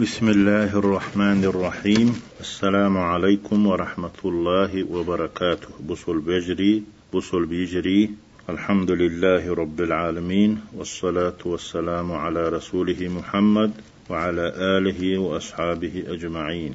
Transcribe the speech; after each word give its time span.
بسم 0.00 0.28
الله 0.28 0.78
الرحمن 0.78 1.44
الرحيم 1.44 2.22
السلام 2.40 2.98
عليكم 2.98 3.66
ورحمة 3.66 4.20
الله 4.24 4.84
وبركاته 4.92 5.68
بصل 5.88 6.20
بجري 6.20 6.82
بصل 7.12 7.46
بيجري 7.46 8.10
الحمد 8.48 8.90
لله 8.90 9.54
رب 9.54 9.80
العالمين 9.80 10.60
والصلاة 10.76 11.36
والسلام 11.44 12.12
على 12.12 12.48
رسوله 12.48 13.08
محمد 13.08 13.72
وعلى 14.10 14.46
آله 14.56 15.18
وأصحابه 15.18 16.04
أجمعين 16.08 16.74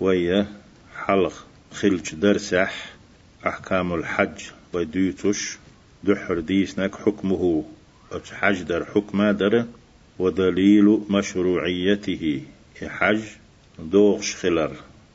ويا 0.00 0.46
حلق 1.04 1.32
خلج 1.72 2.14
درسح 2.14 2.92
أحكام 3.46 3.94
الحج 3.94 4.40
وديتش 4.72 5.58
دحر 6.04 6.40
ديسنك 6.40 6.94
حكمه 6.94 7.64
حج 8.32 8.62
در 8.62 8.84
حكم 8.84 9.30
در 9.30 9.64
ودليل 10.18 11.00
مشروعيته 11.10 12.42
حج 12.88 13.20
دوغش 13.78 14.36
خلر 14.36 14.72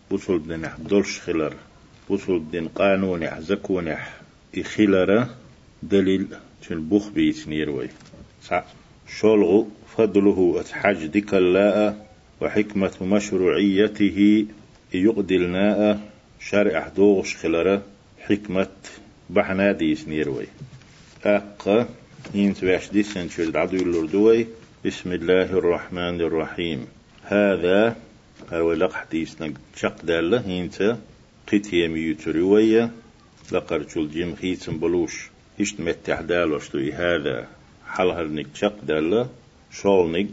بوصل 0.09 0.44
دنح 0.48 0.75
دولش 0.89 1.20
خلر 1.20 1.53
بوصل 2.09 2.44
دن 2.52 2.67
قانون 2.67 3.41
زكونح 3.41 4.21
إخلر 4.58 5.27
دليل 5.84 6.27
شن 6.61 6.81
بوخ 6.89 7.09
بيت 7.09 7.48
نيروي. 7.48 7.89
شلغ 9.08 9.63
فضله 9.98 10.63
حج 10.72 11.05
ديك 11.05 11.34
اللاء 11.34 12.08
وحكمة 12.41 12.91
مشروعيته 13.02 14.45
يقدلناء 14.94 15.99
شرع 16.39 16.88
دوغش 16.88 17.36
خلره 17.36 17.81
حكمة 18.20 18.67
بحنا 19.30 19.72
ديس 19.72 20.08
نيروي. 20.08 20.47
أق 21.25 21.88
ينتبعش 22.36 22.89
ديس 22.89 23.13
سنشد 23.13 23.55
عدو 23.55 24.44
بسم 24.86 25.11
الله 25.11 25.49
الرحمن 25.59 26.22
الرحيم. 26.22 26.96
هذا 27.27 27.95
لق 28.52 28.94
حديثنا 28.94 29.54
شق 29.76 29.98
دالة. 30.04 30.40
هينتا 30.48 30.99
قتيم 31.47 31.97
يتروية 31.97 32.92
لقرجل 33.52 34.09
جيم 34.09 34.36
خيتم 34.36 34.78
بلوش. 34.80 35.30
إشت 35.61 35.80
متح 35.80 36.22
دالوش 36.22 36.75
هذا 36.75 37.47
حلهرنك 37.88 38.47
شق 38.53 38.78
دالة. 38.84 39.30
شولنك 39.72 40.30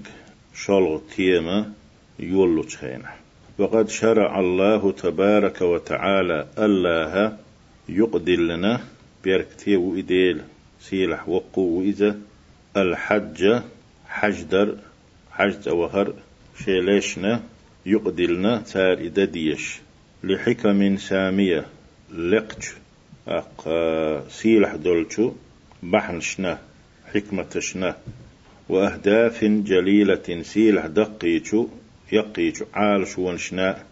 شولغ 0.54 1.00
تيما 1.16 1.72
يولو 2.18 2.62
تخينه 2.62 3.12
وقد 3.58 3.88
شرع 3.88 4.40
الله 4.40 4.92
تبارك 4.92 5.62
وتعالى 5.62 6.46
الله 6.58 7.36
يقدل 7.88 8.48
لنا 8.48 8.80
بيركتي 9.24 9.76
وإديل 9.76 10.42
سيلح 10.80 11.28
وقو 11.28 11.62
وإذا 11.62 12.18
الحج 12.76 13.62
حجدر 14.08 14.78
حجد 15.30 15.68
وهر 15.68 16.14
شيلشنا 16.64 17.42
يقدلنا 17.86 18.58
تار 18.58 18.92
إدديش 18.92 19.80
لحكم 20.24 20.96
سامية 20.96 21.66
لقج 22.12 22.64
أق 23.28 23.68
سيلح 24.28 24.74
دولشو 24.74 25.32
بحنشنا 25.82 26.58
حكمتشنا. 27.14 27.96
وأهداف 28.68 29.44
جليلة 29.44 30.42
سيلح 30.42 30.86
دقيتشو 30.86 31.66
يقيتشو 32.12 32.64
عالش 32.74 33.18
ونشنا. 33.18 33.82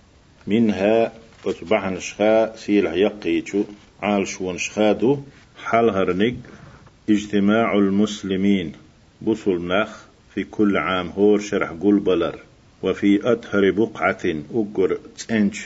منها 0.46 1.12
أتبعن 1.46 1.98
سيلح 2.56 2.92
يقيتشو 2.92 3.64
عالش 4.02 4.40
ونشخادو 4.40 5.18
حال 5.64 5.90
هرنق 5.90 6.34
اجتماع 7.10 7.74
المسلمين. 7.74 8.72
بصل 9.22 9.66
نخ 9.66 10.04
في 10.34 10.44
كل 10.44 10.76
عام 10.76 11.08
هور 11.08 11.40
شرح 11.40 11.70
قول 11.70 11.98
بلر. 11.98 12.38
وفي 12.82 13.32
أطهر 13.32 13.70
بقعة 13.70 14.22
أقر 14.54 14.98
تنج 15.28 15.56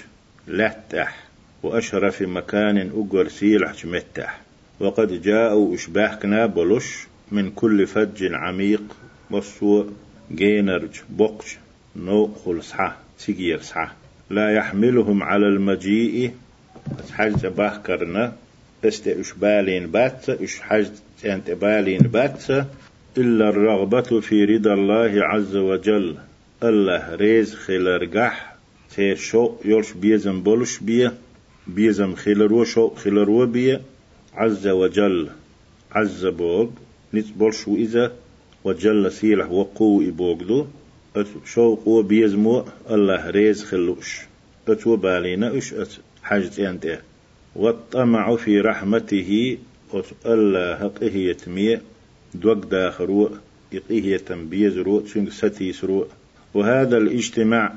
لتح 0.48 1.24
وأشرف 1.62 2.22
مكان 2.22 2.90
أقر 2.94 3.28
سيلح 3.28 3.84
متح. 3.84 4.40
وقد 4.80 5.22
جاءوا 5.22 5.74
إشباحكنا 5.74 6.46
بلش 6.46 7.06
من 7.32 7.50
كل 7.50 7.86
فج 7.86 8.32
عميق 8.32 8.82
وسوء 9.30 9.92
جينرج 10.32 11.00
بقش 11.10 11.56
نو 11.96 12.34
خلصحة 12.44 12.96
سيجير 13.18 13.60
صحة. 13.60 13.94
لا 14.30 14.50
يحملهم 14.50 15.22
على 15.22 15.46
المجيء. 15.46 16.32
حاجة 17.12 17.48
باهكرنا 17.48 18.32
است 18.84 19.08
إشبالين 19.08 19.86
بات 19.86 20.28
إش 20.30 20.60
حاجة 20.60 20.90
أنت 21.24 21.50
بالين 21.50 21.98
بات 21.98 22.50
إلا 23.18 23.48
الرغبة 23.48 24.20
في 24.20 24.44
رضا 24.44 24.74
الله 24.74 25.24
عز 25.24 25.56
وجل. 25.56 26.16
الله 26.62 27.14
ريز 27.14 27.54
خلرقح 27.54 28.56
تير 28.94 29.16
شو 29.16 29.54
يولش 29.64 29.92
بيزم 29.92 30.42
بولش 30.42 30.78
بيه 30.78 31.14
بيزم 31.66 32.14
خلرو 32.14 32.64
شو 32.64 32.88
خلرو 32.94 33.46
بيه 33.46 33.80
عز 34.34 34.66
وجل 34.66 35.28
عز 35.92 36.26
بوغ 36.26 36.68
نت 37.14 37.26
بولش 37.36 37.68
وإذا 37.68 38.12
وجل 38.64 39.12
سيلح 39.12 39.50
وقو 39.50 40.02
إبوغدو 40.02 40.66
شو 41.44 41.74
قو 41.74 42.02
بيزمو 42.02 42.64
الله 42.90 43.30
ريز 43.30 43.64
خلوش. 43.64 44.20
أتو 44.68 44.96
بالينا 44.96 45.58
إش 45.58 45.74
أت 45.74 45.92
حاجت 46.22 46.60
أنت 46.60 46.98
والطمع 47.56 48.36
في 48.36 48.60
رحمته 48.60 49.58
الله 50.26 50.76
حقه 50.76 51.16
يتميه 51.16 51.82
دوك 52.34 52.64
داخرو 52.64 53.30
إقيه 53.74 54.16
تنبيز 54.16 54.78
رو 54.78 55.06
سنگ 55.06 55.30
ستيس 55.30 55.84
رو. 55.84 56.06
وهذا 56.56 56.96
الاجتماع 56.96 57.72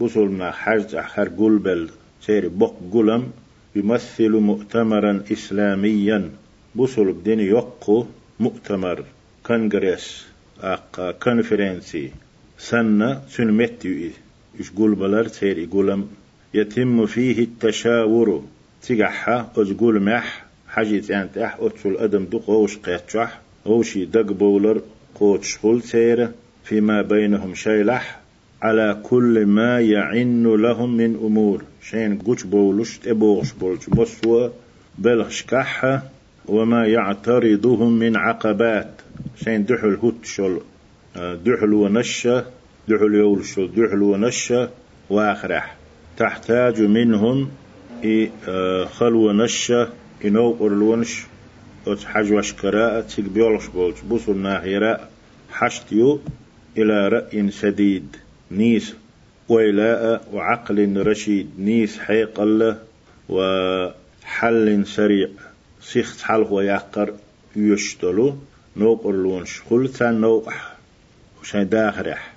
بصلنا 0.00 0.50
حج 0.50 0.94
أحر 0.94 1.28
قلبل 1.28 1.88
سير 2.20 2.48
بق 2.48 2.74
قلم 2.92 3.30
يمثل 3.76 4.30
مؤتمرا 4.30 5.22
إسلاميا. 5.32 6.30
بصل 6.74 7.12
بدين 7.12 7.40
يقو 7.40 8.04
مؤتمر 8.40 9.04
كونغرس 9.46 10.26
أقا 10.60 11.10
كونفرنسي. 11.10 12.10
سنة 12.58 13.22
سنمت 13.28 13.86
إش 14.60 14.70
قلبلر 14.70 15.26
سير 15.28 15.68
قلم 15.72 16.08
يتم 16.54 17.06
فيه 17.06 17.38
التشاور. 17.38 18.44
تجحها 18.82 19.52
أزقول 19.56 20.02
مح 20.02 20.44
حاجة 20.68 21.22
أنت 21.22 21.38
أح 21.38 21.56
أتسل 21.60 21.96
أدم 21.96 22.24
دقوش 22.24 22.76
قيتشح 22.76 23.40
أوشي 23.66 24.04
دق 24.04 24.32
بولر 24.32 24.82
قوت 25.14 25.44
شغل 25.44 25.82
سيرة 25.82 26.32
فيما 26.68 27.02
بينهم 27.02 27.54
شيلح 27.54 28.20
على 28.62 29.00
كل 29.02 29.46
ما 29.46 29.80
يعن 29.80 30.46
لهم 30.46 30.96
من 30.96 31.14
أمور. 31.14 31.62
شين 31.82 32.18
قوش 32.18 32.42
بولش 32.42 32.98
تبوغش 32.98 33.52
بولش 33.52 33.86
بسوة 33.86 34.52
بلغش 34.98 35.42
كحة 35.42 36.02
وما 36.48 36.86
يعترضهم 36.86 37.92
من 37.98 38.16
عقبات. 38.16 38.90
شين 39.44 39.64
دحل 39.64 39.94
هوت 39.94 40.24
شل 40.24 40.60
دحل 41.16 41.72
ونشة 41.72 42.44
دحل 42.88 43.14
يولش 43.14 43.60
دحل 43.60 44.02
ونشة 44.02 44.70
وآخرح. 45.10 45.76
تحتاج 46.16 46.82
منهم 46.82 47.48
خلو 48.86 49.32
نشة 49.32 49.88
إنو 50.24 50.50
قرلونش 50.50 51.22
أت 51.86 52.04
حج 52.04 52.32
وشكراء 52.32 53.00
تيك 53.00 53.24
بيولش 53.24 53.66
بولش 53.66 54.00
بوسو 54.00 54.32
الناهيراء 54.32 55.10
حشتيو 55.50 56.20
إلى 56.76 57.08
رأي 57.08 57.50
سديد 57.50 58.16
نيس 58.50 58.94
ويلاء 59.48 60.28
وعقل 60.32 61.06
رشيد. 61.06 61.50
نيس 61.58 61.98
حيق 61.98 62.40
الله 62.40 62.78
وحل 63.28 64.86
سريع. 64.86 65.28
سيخت 65.82 66.20
حل 66.20 66.42
هو 66.42 66.60
يقر 66.60 67.14
يشتلو. 67.56 68.36
نوق 68.76 69.06
لونش 69.06 69.60
خلتا 69.70 70.10
نوق 70.10 70.52
وشان 71.42 71.68
داخرح 71.68 72.32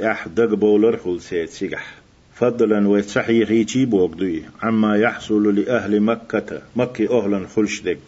أح 0.00 0.28
دق 0.28 0.54
بولر 0.54 0.96
خل 0.96 1.20
سيت 1.20 1.50
سيقح. 1.50 1.94
فضلا 2.34 2.88
ويتصحي 2.88 3.42
غيتي 3.42 3.84
بوغدوي 3.84 4.42
عما 4.62 4.96
يحصل 4.96 5.54
لأهل 5.54 6.00
مكة 6.00 6.62
مكي 6.76 7.08
أهلا 7.08 7.46
خلشدك 7.46 7.98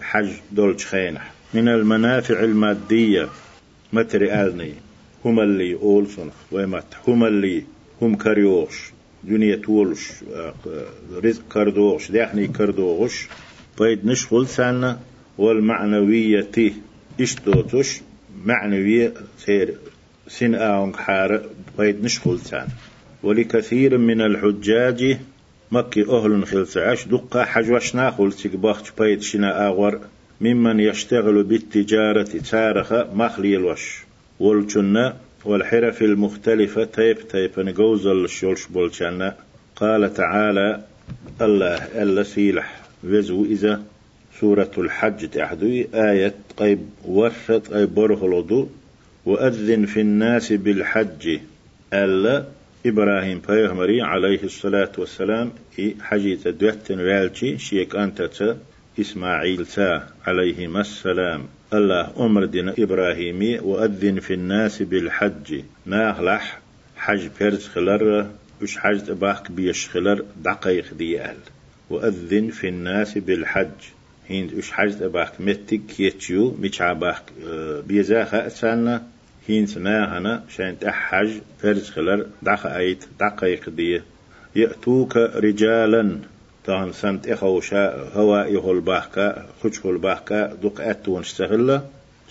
حج 0.00 0.30
دولش 0.52 0.86
خينح. 0.86 1.32
من 1.54 1.68
المنافع 1.68 2.40
المادية. 2.40 3.28
متريالني 3.92 4.74
هم 5.26 5.40
اللي 5.40 5.74
أولسون 5.74 6.30
ويمت 6.52 6.90
هم 7.08 7.24
اللي 7.24 7.62
هم 8.02 8.16
كريوش 8.16 8.92
دنيا 9.24 9.56
تولش 9.56 10.12
رزق 11.24 11.42
كردوش 11.52 12.10
داخني 12.10 12.48
كردوش 12.48 13.28
بيد 13.80 14.06
نشغل 14.06 14.46
سنة 14.46 14.98
والمعنوية 15.38 16.50
اشتوتش 17.20 18.00
معنوية 18.44 19.14
سير 19.38 19.74
سن 20.28 20.54
آونك 20.54 20.96
حار. 20.96 21.42
بيد 21.78 22.04
نشغل 22.04 22.40
سنة 22.40 22.68
ولكثير 23.22 23.98
من 23.98 24.20
الحجاج 24.20 25.18
مكي 25.70 26.02
أهل 26.02 26.46
خلص 26.46 26.76
عش 26.76 27.06
دقة 27.06 27.44
حج 27.44 27.70
وشنا 27.70 28.10
خلص 28.10 28.46
باخش. 28.46 28.90
بيت 28.98 29.22
شنا 29.22 29.66
آغور 29.68 30.00
ممن 30.40 30.80
يشتغل 30.80 31.42
بالتجارة 31.42 32.22
تارخ 32.50 32.92
مخلي 32.92 33.56
الوش. 33.56 34.05
والجنة 34.40 35.14
والحرف 35.44 36.02
المختلفة. 36.02 36.84
تيب 36.84 37.28
تيب 37.28 37.60
نجوزل 37.60 38.24
الشولش 38.24 38.66
بولشانا 38.66 39.36
قال 39.76 40.14
تعالى 40.14 40.84
الله 41.40 42.02
ألا 42.02 42.22
سيلح. 42.22 42.82
وزو 43.04 43.44
إذا 43.44 43.82
سورة 44.40 44.70
الحج 44.78 45.28
تحدوي 45.28 45.88
آية 45.94 46.34
قيب 46.56 46.80
ورثت 47.04 47.72
أي 47.72 47.86
برغلدو 47.86 48.68
وأذن 49.26 49.86
في 49.86 50.00
الناس 50.00 50.52
بالحج. 50.52 51.38
ألا 51.92 52.44
إبراهيم 52.86 53.40
بيغمري 53.48 54.02
عليه 54.02 54.42
الصلاة 54.42 54.92
والسلام. 54.98 55.52
حجيت 56.00 56.48
دوتن 56.48 57.00
والشي 57.00 57.58
شيك 57.58 57.96
أنت 57.96 58.56
إسماعيل 59.00 59.66
تا 59.66 60.08
عليهما 60.26 60.80
السلام. 60.80 61.55
الله 61.72 62.26
أمر 62.26 62.44
دين 62.44 62.68
إبراهيمي 62.78 63.58
وأذن 63.58 64.20
في 64.20 64.34
الناس 64.34 64.82
بالحج. 64.82 65.62
ناغلح 65.86 66.60
حج 66.96 67.28
بيرز 67.40 67.66
خلر 67.66 68.30
وش 68.62 68.78
حج 68.78 69.00
تباك 69.00 69.50
بيش 69.50 69.88
خلر؟ 69.88 70.24
دقيق 70.44 70.94
ديال. 70.94 71.36
وأذن 71.90 72.50
في 72.50 72.68
الناس 72.68 73.18
بالحج. 73.18 73.80
هين 74.28 74.50
وش 74.58 74.72
حج 74.72 74.92
تباك 74.98 75.32
متك 75.40 76.00
يتشو 76.00 76.54
ميشا 76.60 76.92
باك 76.92 77.22
آه، 77.46 77.80
بيزاخا 77.80 78.46
أتسانا 78.46 79.02
هين 79.48 79.66
سناهنا 79.66 80.44
شان 80.48 80.78
تحج 80.78 81.30
فرز 81.62 81.90
خلر 81.90 82.26
دق 82.42 82.66
أيت 82.66 83.04
دقيق 83.20 83.70
دي. 83.70 84.02
يأتوك 84.56 85.16
رجالا. 85.16 86.18
تان 86.66 86.92
سنت 86.92 87.28
إخوشا 87.28 88.10
هوا 88.14 88.44
يهول 88.44 88.80
باحكا 88.80 89.46
خش 89.62 89.80
هول 89.80 89.98
باحكا 89.98 90.54
دق 90.62 90.80
أتون 90.80 91.20
استغلا 91.20 91.82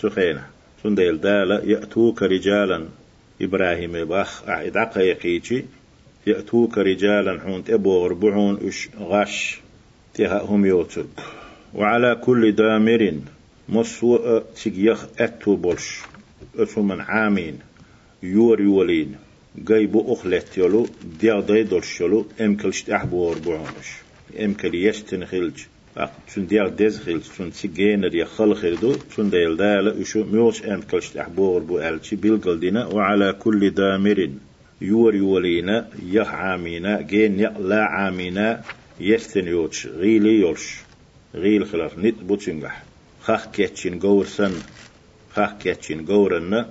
سخينا 0.02 0.44
سنديل 0.82 1.20
دالا 1.20 1.64
يأتوك 1.64 2.22
رجالا. 2.22 2.88
إبراهيم 3.42 4.04
باخ 4.04 4.48
أعيد 4.48 4.76
عقيقيتي 4.76 5.64
يأتوك 6.26 6.78
رجالا 6.78 7.40
حون 7.40 7.64
تبو 7.64 7.98
غربعون 8.04 8.58
إش 8.68 8.88
غش 8.98 9.60
تيها 10.14 10.42
هم 10.42 10.64
يوتر 10.66 11.04
وعلى 11.74 12.14
كل 12.14 12.52
دامر 12.52 13.14
مصو 13.68 14.40
تيجيخ 14.56 15.06
أتو 15.18 15.56
بولش. 15.56 16.00
أتو 16.58 16.88
عامين. 16.90 17.58
يور 18.22 18.60
يولين. 18.60 19.16
جايبو 19.58 20.12
أخلت 20.12 20.58
يلو 20.58 20.86
ديا 21.20 21.40
داي 21.40 21.62
دولش 21.62 22.00
يلو 22.00 22.26
أمكلش 22.40 22.82
تحبو 22.82 23.28
غربعونش 23.28 24.05
أمكل 24.44 24.74
يشتن 24.74 25.24
خلج. 25.24 25.64
تون 26.34 26.46
ديال 26.46 26.76
ديز 26.76 26.98
خيل 26.98 27.22
تون 27.36 27.52
تيجينر 27.52 28.14
يا 28.14 28.24
خل 28.24 28.54
خيردو 28.54 28.94
تون 28.94 29.30
ديال 29.30 29.56
دالا 29.56 29.92
وشو 30.00 30.24
ميوش 30.24 30.62
أمكلش 30.62 31.08
تحبو 31.08 31.54
غربو 31.54 31.78
ألشي 31.78 32.16
بالقلدنا 32.16 32.86
وعلى 32.86 33.32
كل 33.32 33.70
دامر 33.70 34.30
يور 34.80 35.14
يولينا 35.14 35.88
يح 36.02 36.34
عامينا 36.34 37.00
جين 37.00 37.36
لا 37.40 37.84
عامينا 37.84 38.62
يستن 39.00 39.46
يوتش 39.48 39.86
غيلي 39.86 40.40
يورش 40.40 40.76
غيل 41.34 41.66
خلر 41.66 41.92
نت 41.98 42.22
بوتشنجح 42.22 42.82
خاخ 43.22 43.50
كيتشين 43.50 43.98
غورسن 43.98 44.52
خاخ 45.34 45.52
كيتشين 45.58 46.06
غورن 46.08 46.66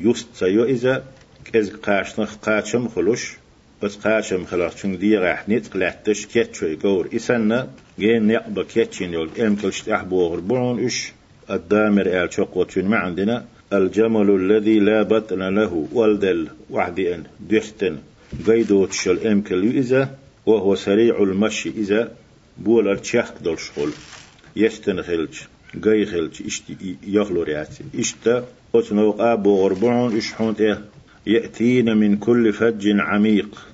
يوست 0.00 0.28
سيو 0.34 0.64
إذا 0.64 1.04
كز 1.44 1.70
قاشنا 1.70 2.24
قاشم 2.24 2.88
خلوش. 2.88 3.39
بس 3.82 3.96
قاشم 3.96 4.44
خلاص 4.44 4.76
شن 4.76 4.98
دي 4.98 5.16
راح 5.16 5.48
نت 5.48 5.74
قلعتش 5.74 6.26
كيتشوي 6.26 6.78
غور 6.84 7.08
إسنا 7.16 7.68
جين 7.98 8.30
يقبا 8.30 8.62
كيتشين 8.62 9.12
يول 9.12 9.30
إمكلش 9.40 9.80
تحبو 9.80 10.26
غربون 10.26 10.84
إش 10.84 11.12
الدامر 11.50 12.06
آل 12.06 12.32
شقوتين 12.32 12.86
ما 12.88 12.96
عندنا 12.96 13.44
الجمل 13.72 14.30
الذي 14.30 14.78
لا 14.78 15.02
بطن 15.02 15.42
له 15.54 15.88
والدل 15.92 16.48
وحدي 16.70 17.14
أن 17.14 17.22
ديستن 17.40 17.98
قيدو 18.46 18.86
تشل 18.86 19.26
إمكل 19.26 19.62
إذا 19.76 20.16
وهو 20.46 20.74
سريع 20.74 21.22
المشي 21.22 21.70
إذا 21.76 22.12
بول 22.58 22.88
أرتشاك 22.88 23.34
دول 23.44 23.58
شغل. 23.58 23.92
يستن 24.56 25.02
خلج 25.02 25.34
قي 25.84 26.06
خلج 26.06 26.42
اشتي 26.46 26.96
يخلو 27.06 27.42
رياتي 27.42 27.84
اشتا 27.98 28.44
أتنو 28.74 29.16
أبو 29.18 29.62
غربعون 29.62 30.16
اشحون 30.16 30.54
إيه 30.60 30.84
يأتين 31.26 31.96
من 31.96 32.16
كل 32.16 32.52
فج 32.52 32.88
عميق. 33.00 33.66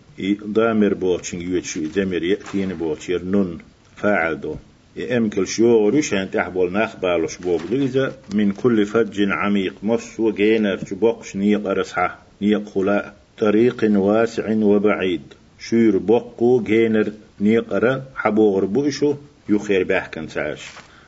ضامر 0.47 0.95
بوتشن 0.95 1.41
يوتشو 1.41 1.81
دمر 1.81 2.23
يأتين 2.23 2.69
بوتشير 2.69 3.25
نون 3.25 3.59
فاعل 3.97 4.41
دو 4.41 4.57
يأمكل 4.97 5.47
شيوغرش 5.47 6.15
أن 6.15 6.31
تحبول 6.31 6.73
ناخ 6.73 6.97
بالوش 6.97 7.37
بوغلوزة 7.37 8.13
من 8.35 8.53
كل 8.53 8.87
فج 8.87 9.29
عميق. 9.31 9.75
مص 9.83 10.21
وجينر 10.21 10.77
تبقش 10.77 11.37
نيق 11.37 11.67
أرسحة 11.67 12.19
نيق 12.43 12.69
خلاء 12.69 13.17
طريق 13.39 13.85
واسع 13.91 14.53
وبعيد. 14.53 15.23
شير 15.61 15.99
بقو 15.99 16.63
جينر 16.63 17.13
نيق 17.41 17.73
أرى 17.75 18.03
حبوغر 18.15 18.65
بوشو 18.65 19.15
يخير 19.49 19.85
بحكن 19.85 20.29
سعاش 20.29 20.63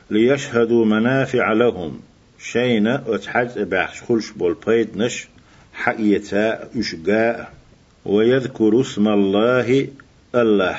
ليشهدوا 0.09 0.85
منافع 0.85 1.53
لهم. 1.53 1.99
شينا 2.39 3.03
أتحج 3.07 3.59
بحش 3.59 4.01
خلش 4.01 4.31
بول 4.31 4.57
نش 4.95 5.27
حقيتا 5.83 6.69
اشقاء 6.79 7.53
ويذكر 8.05 8.81
اسم 8.81 9.07
الله 9.07 9.87
الله 10.35 10.77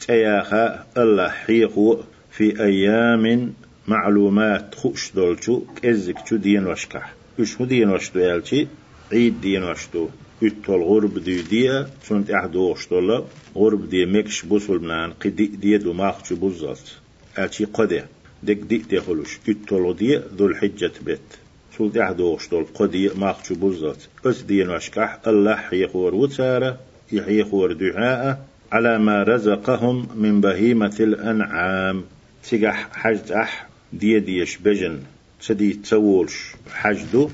تياخا 0.00 0.84
الله 0.96 1.28
حيقو 1.28 1.96
في 2.30 2.46
أيام 2.64 3.52
معلومات 3.88 4.74
خش 4.74 5.12
دولشو 5.16 5.62
كزك 5.82 6.18
شو 6.26 6.36
دين 6.36 6.66
وشكح 6.66 7.12
وش 7.38 7.62
دين 7.62 7.90
وشتو 7.90 8.18
يالشي 8.18 8.66
عيد 9.12 9.40
دين 9.40 9.62
وشتو 9.64 10.08
اتول 10.42 10.82
غرب 10.82 11.18
دي 11.18 11.42
دي 11.42 11.84
سنت 12.02 12.30
احدو 12.30 12.70
وشتولا 12.70 13.24
غرب 13.56 13.90
دي 13.90 14.06
مكش 14.06 14.42
بوصل 14.42 14.78
منان 14.84 15.12
قدي 15.12 15.46
دي 15.46 15.78
دو 15.78 15.92
ماخش 15.92 16.32
بوزات 16.32 16.90
اتشي 17.36 17.64
قدي 17.64 18.02
دك 18.42 18.56
دي 18.56 18.78
تخلوش 18.78 19.38
اتول 19.48 19.96
دي 19.96 20.16
ذو 20.36 20.46
الحجة 20.46 20.92
بيت. 21.06 21.45
سلت 21.78 21.96
احدو 21.96 22.34
وشتول 22.34 22.66
قدي 22.74 23.08
ماخش 23.08 23.52
بوزات 23.52 24.02
اس 24.26 24.42
دين 24.42 24.70
وشكح 24.70 25.18
الله 25.26 25.74
يخور 25.74 26.14
وتسارة 26.14 26.78
يحيخور 27.12 27.72
دعاء 27.72 28.46
على 28.72 28.98
ما 28.98 29.22
رزقهم 29.22 30.08
من 30.14 30.40
بهيمة 30.40 30.96
الأنعام 31.00 32.04
تيجح 32.44 32.88
حج 32.92 33.32
أح 33.32 33.68
دي 33.92 34.20
ديش 34.20 34.56
بجن 34.56 35.02
تدي 35.46 35.72
تسولش 35.72 36.52
حج 36.70 37.02
دو 37.12 37.30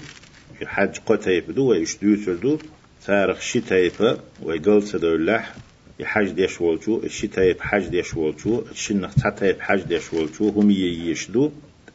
حج 0.67 0.99
قتيب 1.07 1.55
دو 1.55 1.71
ويش 1.71 1.97
دو 2.43 2.59
تارخ 3.07 3.41
شتايب 3.41 4.19
ويقول 4.43 4.83
سدولح 4.83 5.55
يحج 6.01 6.31
ديش 6.31 6.61
والشو 6.61 7.01
الشتايب 7.05 7.61
حج 7.61 7.89
ديش 7.89 8.15
والشو 8.17 8.63
الشنخ 8.73 9.15
تاتيب 9.15 9.61
حج 9.61 9.83
ديش 9.83 10.13
والشو 10.13 10.49
هم 10.49 10.71
ييشدو 10.71 11.51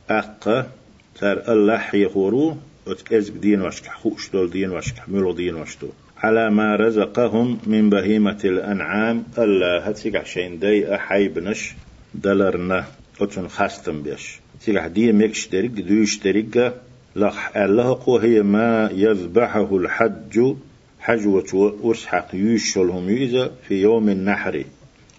أقا 0.10 0.72
تار 1.20 1.44
الله 1.54 1.96
يخورو 1.96 2.58
اتكزك 2.88 3.34
دين 3.34 3.62
وشك 3.62 3.88
خوش 3.88 4.30
دول 4.34 4.50
دين 4.50 4.72
وشك 4.72 4.94
ملو 5.08 5.34
دين 5.34 5.56
وشتو 5.56 5.88
على 6.18 6.50
ما 6.50 6.76
رزقهم 6.76 7.60
من 7.68 7.90
بهيمة 7.90 8.40
الأنعام 8.46 9.24
الله 9.38 9.78
هتسيق 9.80 10.16
عشان 10.16 10.60
داي 10.60 10.96
أحيبنش 10.96 11.74
دلرنا 12.16 12.86
أتون 13.22 13.48
خاستم 13.48 14.02
بيش 14.02 14.40
سيح 14.60 14.88
دي 14.88 15.12
ميكش 15.12 15.48
دريق 15.48 15.72
دوش 15.72 16.20
دريق 16.20 16.74
لح 17.16 17.58
الله 17.58 18.20
هي 18.24 18.42
ما 18.42 18.90
يذبحه 18.94 19.78
الحج 19.78 20.56
حجوة 21.00 21.78
أسحق 21.84 22.28
يوشلهم 22.34 23.10
يوزا 23.10 23.52
في 23.68 23.82
يوم 23.82 24.10
النحر. 24.10 24.64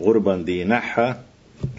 غربا 0.01 0.37
دي 0.37 0.65
نحا 0.65 1.21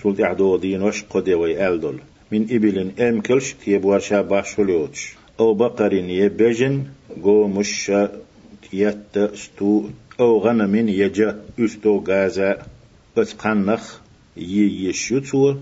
تولد 0.01 0.21
اعدو 0.21 0.57
دي 0.57 0.77
نوش 0.77 1.03
قدي 1.03 1.33
ويالدل 1.33 1.99
من 2.31 2.47
إبل 2.51 2.91
أمكلش 2.99 3.53
تيب 3.53 3.85
ورشا 3.85 4.21
باشوليوتش. 4.21 5.13
أو 5.39 5.53
بقر 5.53 5.93
يبجن 5.93 6.83
جو 7.17 7.47
مش 7.47 7.91
يت 8.73 9.17
استو 9.17 9.89
أو 10.19 10.39
غنم 10.39 10.75
يجا 10.75 11.41
استو 11.59 12.03
غازا. 12.07 12.57
أتقنخ 13.17 13.99
يشيتو 14.37 15.55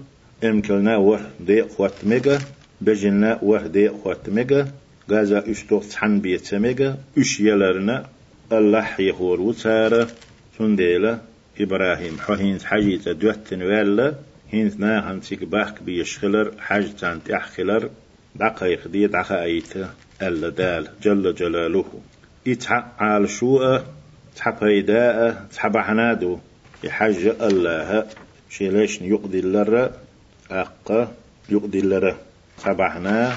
امكلنا 0.44 0.98
وح 0.98 1.22
دي 1.40 1.64
خوات 1.64 1.98
ميجا 2.04 2.40
بجنا 2.82 3.40
خوات 4.04 4.30
ميجا 4.30 4.72
غازا 5.12 5.52
اشتوق 5.52 5.84
تحن 5.92 6.20
بيت 6.20 6.56
ميجا 6.56 6.98
إش 7.18 7.40
يلرنا 7.40 8.06
الله 8.52 9.02
يخور 9.02 9.42
وتارة 9.42 10.08
سنديلا 10.58 11.18
إبراهيم 11.60 12.18
حين 12.20 12.60
حجيت 12.60 13.10
دوتن 13.10 13.62
ولا 13.64 14.16
هين 14.52 14.72
ناهن 14.78 15.22
تيك 15.22 15.44
باخك 15.44 15.84
بيشخلر 15.84 16.52
حاج 16.60 16.96
تان 16.96 17.24
تحخلر 17.24 17.90
دقيق 18.36 18.88
دي 18.88 19.08
دقا 19.08 19.44
ايت 19.44 19.74
ألا 20.22 20.50
دال 20.50 20.88
جل 21.04 21.36
جلاله 21.36 21.86
يتحق 22.46 23.04
على 23.04 23.28
شوء 23.28 23.82
تحبيداء 24.36 25.46
تحبحنادو 25.54 26.38
يحج 26.84 27.28
الله 27.42 28.08
شيليش 28.50 29.02
يقضي 29.02 29.40
اللرة 29.40 29.92
أقا 30.52 31.12
يقضي 31.50 31.82
لره 31.82 32.18
صباحنا 32.58 33.36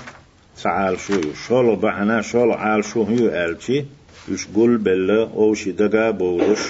سعال 0.56 1.00
شو 1.00 1.20
شول 1.46 1.76
بحنا 1.76 2.20
شول 2.22 2.52
عال 2.52 2.84
شو 2.84 3.02
هيو 3.04 3.28
ألشي 3.28 3.84
يش 4.28 4.46
قول 4.54 4.76
بلا 4.76 5.22
أو 5.22 5.54
شي 5.54 5.72
دقا 5.72 6.10
بولش 6.10 6.60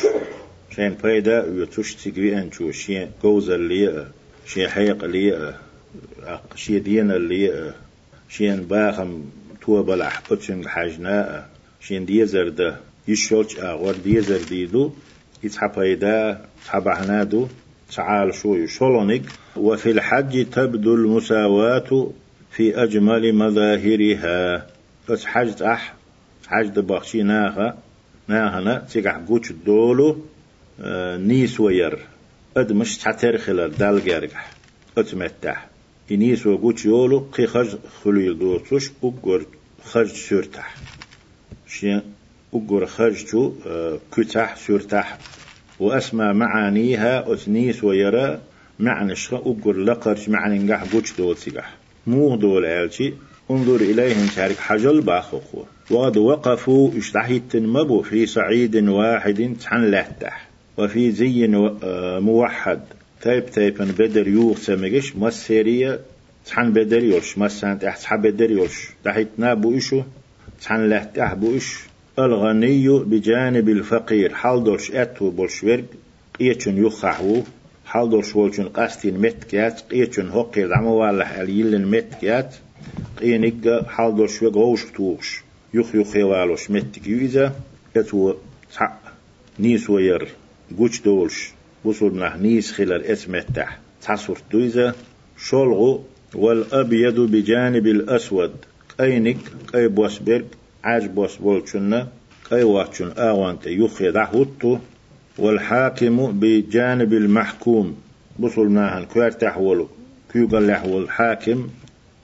شين 0.76 0.94
فايدة 0.94 1.46
يتوش 1.46 1.94
تقوي 1.94 2.38
أنشو 2.38 2.70
شين 2.70 3.10
قوز 3.22 3.50
اللي 3.50 4.06
شين 4.52 4.68
حيق 4.68 5.04
اللي 5.04 5.54
شي 6.54 6.78
دين 6.78 7.10
اللي 7.10 7.72
شين 8.28 8.60
باخم 8.60 9.24
تو 9.62 9.82
بلح 9.82 10.22
بتشن 10.30 10.68
حاجنا 10.68 11.46
شين 11.80 12.04
ديزر 12.04 12.48
ده 12.48 12.76
يشولش 13.08 13.58
أغور 13.58 13.94
ديزر 13.94 14.42
ديدو 14.48 14.90
يتحبايدا 15.42 16.44
تحبعنادو 16.66 17.48
تعال 17.96 18.34
شو 18.34 18.54
يشولونيك 18.54 19.22
وفي 19.56 19.90
الحج 19.90 20.46
تبدو 20.50 20.94
المساواة 20.94 22.10
في 22.50 22.82
أجمل 22.82 23.34
مظاهرها. 23.34 24.66
بس 25.08 25.24
حج 25.24 25.62
أح 25.62 25.94
حج 26.46 26.66
دبخشي 26.66 27.22
ناها 27.22 27.78
ناهنا 28.28 28.86
تيقع 28.92 29.20
قوش 29.28 29.52
دولو 29.52 30.24
آه 30.80 31.16
نيس 31.16 31.60
وير. 31.60 31.98
أد 32.56 32.72
مش 32.72 32.98
تعتر 32.98 33.38
خلال 33.38 33.76
دال 33.76 34.04
جارجح 34.04 34.50
أتمتح 34.98 35.68
إنيس 36.12 36.46
وقوش 36.46 36.84
يولو 36.84 37.18
قي 37.32 37.46
خج 37.46 37.76
خليل 38.04 38.38
دوتوش 38.38 38.90
أقر 39.04 39.46
خج 39.84 40.06
سورتح 40.06 40.74
شين 41.68 42.02
أقر 42.54 42.86
خرجتو 42.86 43.52
آه 43.66 43.98
كتح 44.12 44.56
سورتح 44.56 45.18
وأسمى 45.80 46.32
معانيها 46.32 47.32
أثنيس 47.32 47.84
ويرى 47.84 48.40
معنى 48.78 49.16
شخ 49.16 49.34
أقر 49.34 49.76
لقرش 49.76 50.28
معنى 50.28 50.58
نجح 50.58 50.82
قوش 50.92 51.16
دول 51.16 51.36
سيقح 51.36 51.74
مو 52.06 52.36
دول 52.36 52.66
عالشي 52.66 53.12
انظر 53.50 53.76
إليهم 53.76 54.26
تارك 54.36 54.56
حجل 54.56 55.00
باخوخو 55.00 55.64
وقد 55.90 56.16
وقفوا 56.16 56.98
اشتحيت 56.98 57.56
مبو 57.56 58.02
في 58.02 58.26
صعيد 58.26 58.76
واحد 58.88 59.56
تحن 59.60 59.84
لهتح 59.90 60.49
وفي 60.78 61.10
زي 61.10 61.44
آه، 61.82 62.18
موحد. 62.18 62.80
تايب 63.22 63.46
تايب 63.46 63.74
بدر 63.98 64.28
يوغ 64.28 64.56
سمجش 64.56 65.16
مسيرية 65.16 66.00
تحن 66.46 66.72
بدر 66.72 67.04
يولش 67.04 67.38
مسان 67.38 67.78
تحت 67.78 68.14
بدر 68.14 68.50
يولش 68.50 68.88
تحت 69.04 69.26
نابو 69.38 69.76
إشو 69.76 70.02
تحن 70.62 70.88
لهتح 70.88 71.34
بو 71.34 71.56
إش. 71.56 71.76
الغني 72.18 72.88
بجانب 72.88 73.68
الفقير. 73.68 74.34
حال 74.34 74.64
دولش 74.64 74.90
أتو 74.90 75.30
بولش 75.30 75.64
ورق 75.64 75.84
إيشن 76.40 76.86
يخحو 76.86 77.42
حال 77.86 78.10
دولش 78.10 78.36
ولشن 78.36 78.68
قاستين 78.68 79.18
متكات. 79.20 79.82
إيشن 79.92 80.28
هقي 80.28 80.64
العمو 80.64 80.94
والح 80.94 81.32
اليلن 81.32 81.86
متكات. 81.90 82.54
قينيق 83.20 83.86
حال 83.88 84.16
دولش 84.16 84.42
وغوش 84.42 84.84
توغش 84.84 85.42
يخ 85.74 85.94
يخ 85.94 86.16
يوالوش 86.16 86.70
متك 86.70 87.06
يوزا 87.06 87.52
أتو 87.96 88.34
نيس 89.58 89.90
وير 89.90 90.28
قوش 90.78 91.00
دولش 91.00 91.52
بصور 91.84 92.14
نح 92.14 92.36
نيس 92.36 92.72
خلال 92.72 93.04
اسمتح 93.04 93.78
تصور 94.02 94.38
دويزا 94.52 94.94
شولغو 95.36 96.04
والأبيض 96.34 97.20
بجانب 97.20 97.86
الأسود. 97.86 98.52
قينك 98.98 99.36
قي 99.72 99.88
بوسبرق 99.88 100.44
عاج 100.84 101.06
بوس 101.06 101.36
بولشنا 101.36 102.08
قي 102.50 102.62
واتشن 102.62 103.10
آوانت 103.18 103.66
يخي 103.66 104.10
دحوتو 104.10 104.78
والحاكم 105.38 106.40
بجانب 106.40 107.12
المحكوم 107.12 107.96
بصول 108.38 108.70
ناهن 108.72 109.04
كوار 109.04 109.30
تحولو. 109.30 109.88
كيوغل 110.32 110.66
لحول 110.66 111.10
حاكم 111.10 111.68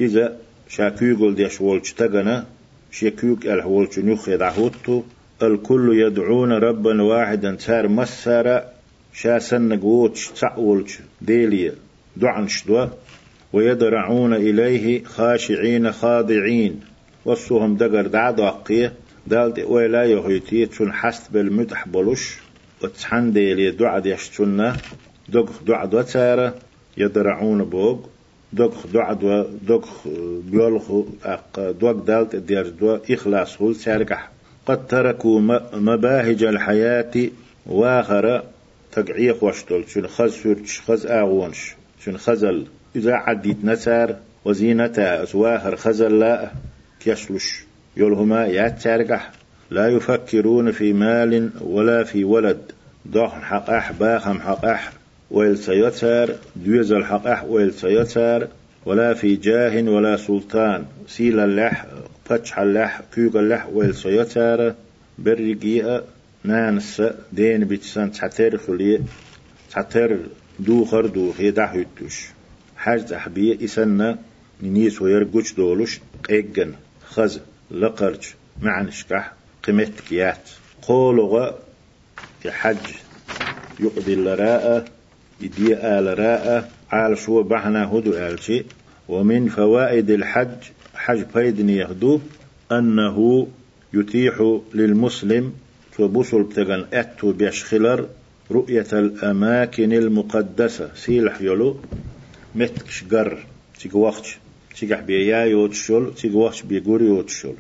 إذا 0.01 0.37
شا 0.69 0.89
كيوغل 0.89 1.35
ديش 1.35 1.61
ولش 1.61 1.93
تغنى 1.93 2.43
شيكوك 2.91 3.47
الحولش 3.47 3.99
نيخي 3.99 4.37
دحوتو 4.37 5.03
الكل 5.43 5.99
يدعون 5.99 6.53
ربا 6.53 7.03
واحدا. 7.03 7.57
سار 7.59 7.89
مسارا 7.89 8.65
شا 9.13 9.39
سنقوتش 9.39 10.29
تعولش 10.29 10.99
ديلي 11.23 11.73
دعن 12.17 12.49
شدوه 12.49 12.91
ويدرعون 13.53 14.35
إليه 14.35 15.05
خاشعين 15.05 15.93
خاضعين. 15.93 16.81
وصوهم 17.25 17.77
دقر 17.77 18.07
دع 18.07 18.31
دقية 18.31 18.93
دالت 19.27 19.59
ولا 19.59 20.05
يهيتي 20.05 20.67
تون 20.67 20.93
حست 20.93 21.33
بالمتح 21.33 21.89
بلوش 21.89 22.39
وتحن 22.83 23.33
ديلي 23.33 23.71
دعا 23.71 23.99
ديشتنا 23.99 24.77
دق 25.29 25.51
دعا 25.67 25.87
دوتارة 25.87 26.55
يدرعون 26.97 27.65
بوغ 27.65 27.99
دق 28.53 28.87
دعا 28.95 29.13
دو 29.13 29.45
دق 29.69 29.89
بيولخ 30.51 30.91
دوق 31.59 31.93
دالت 31.93 32.37
دير 32.37 32.69
دو 32.69 32.99
إخلاص 33.11 33.63
هول 33.63 33.77
سارقح. 33.77 34.36
قد 34.67 34.87
تركوا 34.87 35.41
مباهج 35.73 36.45
الحياة 36.45 37.31
واخر 37.67 38.43
تقعيق 38.93 39.45
وشتل. 39.45 39.85
شن 39.89 40.07
خز 40.07 40.33
سرش 40.33 40.81
خز 40.81 41.07
آغونش. 41.07 41.75
شن 42.05 42.17
خزل 42.17 42.67
إذا 42.97 43.15
عديت 43.15 43.65
نسار 43.65 44.17
وزينتا 44.45 45.23
أسواهر 45.23 45.77
خزل 45.77 46.19
لا 46.19 46.51
كيشلش 47.01 47.65
يلهما 47.97 48.47
ياتشارقح 48.47 49.31
لا 49.71 49.89
يفكرون 49.89 50.73
في 50.73 50.93
مال 50.93 51.51
ولا 51.61 52.05
في 52.05 52.25
ولد. 52.25 52.73
ضخ 53.09 53.33
حق 53.33 53.71
أح 53.71 53.93
باخم 53.93 54.41
حق 54.41 54.65
أح 54.65 54.93
ويل 55.31 55.59
سيتار 55.59 56.35
دويز 56.57 56.93
الحق 56.93 57.27
أح 57.27 57.45
ويل 57.45 57.73
سيتار 57.73 58.49
ولا 58.87 59.15
في 59.15 59.37
جاه 59.37 59.83
ولا 59.83 60.17
سلطان. 60.17 60.85
سيل 61.07 61.41
اللح 61.41 61.87
فتح 62.29 62.59
اللح 62.59 63.01
كيوغ 63.15 63.39
اللح 63.39 63.67
ويل 63.73 63.95
سيتار 63.95 64.75
برقيئة 65.19 66.05
نانس 66.45 67.03
دين 67.33 67.65
بيتسان 67.65 68.13
تحتر 68.13 68.59
خلي 68.59 69.03
تحتر 69.71 70.19
دوخر 70.59 71.07
دوخ 71.07 71.41
يدح 71.41 71.75
يتوش 71.75 72.27
حاج 72.77 73.05
تحبيه 73.05 73.65
إسنا 73.65 74.19
نيس 74.63 75.03
ويرقوش 75.03 75.55
دولوش 75.55 76.01
قيقن 76.29 76.73
خز 77.07 77.41
لقرج 77.71 78.25
معنشكح 78.63 79.33
قيمت 79.63 80.01
كيات. 80.09 80.51
قولغا 80.83 81.59
في 82.43 82.51
حج 82.51 82.87
يقضي 83.81 84.15
الراء 84.15 84.89
يدي 85.41 85.75
آل 85.75 86.19
راء 86.19 86.71
عال 86.91 87.19
شو 87.19 87.43
بحنا 87.43 87.85
هدو 87.85 88.13
آل 88.13 88.65
ومن 89.09 89.49
فوائد 89.49 90.11
الحج 90.11 90.57
حج 90.97 91.25
فايدن 91.35 91.69
يهدو 91.69 92.21
أنه 92.73 93.47
يتيح 93.95 94.59
للمسلم 94.75 95.53
فبصل 95.93 96.43
بتغن 96.43 96.87
أتو 96.93 97.33
بيشخلر 97.33 98.07
رؤية 98.51 98.87
الأماكن 98.93 99.93
المقدسة. 99.93 100.91
سيلح 100.95 101.41
يلو 101.41 101.77
متكش 102.55 103.05
قر 103.05 103.47
تيجي 103.81 103.97
وقت 103.97 104.27
تيجح 104.79 105.01
بيا 105.01 105.45
يوتشول 105.45 106.15
تيجي 106.15 106.37
وقت 106.37 106.65
بيقور 106.67 107.03
يوتشول. 107.03 107.55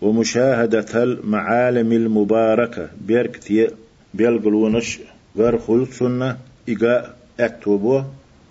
ومشاهدة 0.00 1.02
المعالم 1.02 1.92
المباركة 1.92 2.88
بيركتي 3.00 3.68
بيلقلونش 4.14 4.98
غير 5.36 5.58
خلصنا 5.58 6.38
إيقاء 6.68 7.16
أكتبه 7.40 8.04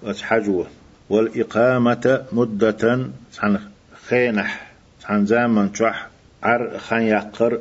وتحجوه 0.04 0.68
والإقامة 1.10 2.26
مدة 2.32 3.10
خينح. 4.10 4.72
عن 5.06 5.26
زمن 5.26 5.74
شح 5.74 6.08
عر 6.44 6.78
خان 6.78 7.02
يقر 7.02 7.60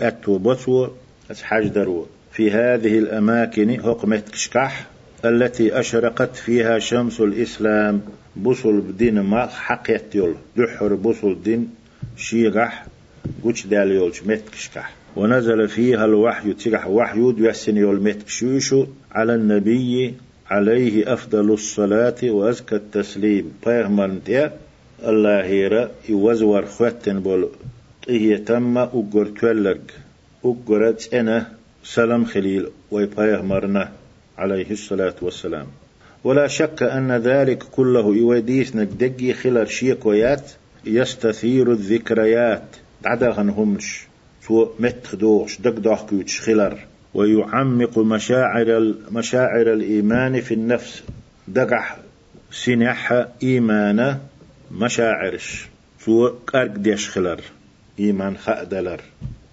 أكتبه 0.00 0.90
أتحجدروا 1.30 2.04
في 2.32 2.50
هذه 2.50 2.98
الأماكن 2.98 3.82
حكمت 3.82 4.28
كشكح 4.28 4.86
التي 5.24 5.80
أشرقت 5.80 6.36
فيها 6.36 6.78
شمس 6.78 7.20
الإسلام. 7.20 8.02
بصل 8.36 8.80
بدين 8.80 9.20
ما 9.20 9.46
حقيت 9.46 10.14
يول 10.14 10.34
دحر 10.56 10.94
بصل 10.94 11.42
دين 11.42 11.74
شيغح 12.16 12.86
قوش 13.44 13.66
دال 13.66 13.90
يولش 13.90 14.22
متكشكح 14.22 14.92
ونزل 15.16 15.68
فيها 15.68 16.04
الوحي 16.04 16.52
تيغح 16.52 16.86
وحي 16.86 17.34
يحسن 17.38 17.76
يول 17.76 18.02
متكشوشو 18.02 18.86
على 19.12 19.34
النبي 19.34 20.14
عليه 20.50 21.12
أفضل 21.12 21.52
الصلاة 21.52 22.20
وأزكى 22.22 22.76
التسليم. 22.76 23.52
بيغمرن 23.66 24.24
تيا 24.24 24.65
الله 25.04 25.44
هيرا 25.44 25.90
يوزور 26.08 26.66
خوتن 26.66 27.20
بول. 27.20 27.48
إيه 28.08 28.36
تم 28.44 28.78
أقر 28.78 29.26
تولق 29.40 29.80
أقرت 30.44 31.14
أنا 31.14 31.52
سلام 31.84 32.24
خليل 32.24 32.66
ويبيغمرنا 32.90 33.92
عليه 34.38 34.70
الصلاة 34.70 35.14
والسلام. 35.22 35.66
ولا 36.24 36.46
شك 36.46 36.82
أن 36.82 37.12
ذلك 37.12 37.62
كله 37.62 38.14
يوديس 38.14 38.76
نقدقي 38.76 39.32
خلال 39.32 39.70
شيكويات 39.70 40.50
يستثير 40.84 41.72
الذكريات. 41.72 42.76
عدغن 43.04 43.48
همش 43.48 44.06
سو 44.42 44.68
متخدوش 44.80 45.60
دق 45.60 45.78
داخكوش 45.78 46.40
خلر 46.40 46.78
ويعمق 47.14 47.98
مشاعر 47.98 48.94
مشاعر 49.12 49.72
الإيمان 49.72 50.40
في 50.40 50.54
النفس. 50.54 51.02
دقح 51.48 51.98
سنح 52.50 53.26
إيمانا 53.42 54.20
مشاعرش. 54.70 55.68
سو 56.00 56.28
قرق 56.46 56.76
ديش 56.76 57.10
خلر 57.10 57.40
إيمان 57.98 58.36
خأدلر. 58.36 59.00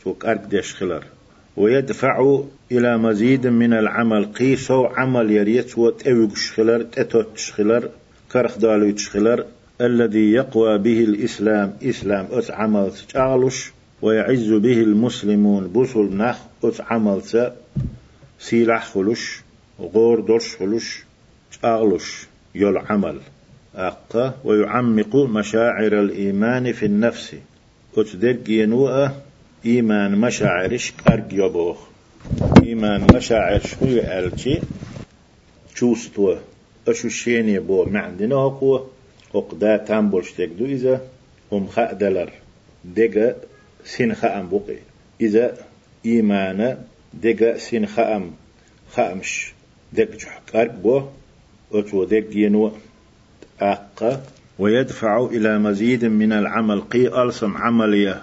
توك 0.03 0.25
أرك 0.25 0.41
ديش 0.41 0.75
خلر 0.75 1.03
ويدفع 1.57 2.43
إلى 2.71 2.97
مزيد 2.97 3.47
من 3.47 3.73
العمل. 3.73 4.25
قيسو 4.25 4.85
عمل 4.85 5.31
يريت 5.31 5.77
وتأويقش 5.77 6.51
خلر 6.51 6.83
تأتوتش 6.83 7.51
خلر 7.51 7.89
كرخ 8.31 8.57
دالويتش 8.57 9.09
خلر 9.09 9.45
الذي 9.81 10.31
يقوى 10.31 10.77
به 10.77 11.03
الإسلام 11.03 11.77
إسلام 11.83 12.27
أت 12.31 12.51
عمل 12.51 12.91
تجعلش 12.91 13.71
ويعز 14.01 14.51
به 14.53 14.81
المسلمون 14.81 15.67
بوصل 15.67 16.17
نخ 16.17 16.37
أت 16.63 16.81
عمل 16.81 17.21
سيلح 18.39 18.85
خلوش 18.85 19.41
غور 19.79 20.19
دولش 20.19 20.55
خلوش 20.55 21.03
تجعلش 21.51 22.27
يل 22.55 22.77
عمل. 22.77 23.19
أقا 23.75 24.33
ويعمق 24.43 25.15
مشاعر 25.15 25.99
الإيمان 25.99 26.73
في 26.73 26.85
النفس. 26.85 27.35
أتدق 27.97 28.49
ينوء 28.49 29.09
إيمان 29.65 30.11
مشاعرش 30.11 30.93
أرق 31.09 31.27
يبوخ. 31.31 31.77
إيمان 32.63 33.07
مشاعر 33.15 33.59
شو 33.59 33.85
يألتي 33.85 34.61
تشوستو 35.75 36.35
أشو 36.87 37.07
الشيني 37.07 37.59
بو 37.59 37.85
معندنا 37.85 38.35
هقوة 38.35 38.89
وقدا 39.33 39.77
تامبولش 39.77 40.31
تقدو 40.31 40.65
إذا 40.65 41.01
هم 41.51 41.67
خأدلر 41.67 42.29
دقا 42.85 43.35
سين 43.85 44.15
خأم 44.15 44.49
بقي 44.49 44.77
إذا 45.21 45.57
إيمان 46.05 46.77
دقا 47.13 47.57
سين 47.57 47.85
خأم 47.85 48.31
خأمش 48.91 49.53
دق 49.93 50.15
جحك 50.15 50.55
أرق 50.55 50.75
بو 50.75 51.01
أتو 51.73 52.03
دق 52.03 52.29
ينوء. 52.35 52.71
أقا 53.63 54.21
ويدفع 54.59 55.25
إلى 55.25 55.59
مزيد 55.59 56.05
من 56.05 56.31
العمل 56.33 56.81
قي 56.81 57.23
ألسم 57.23 57.57
عملية 57.57 58.21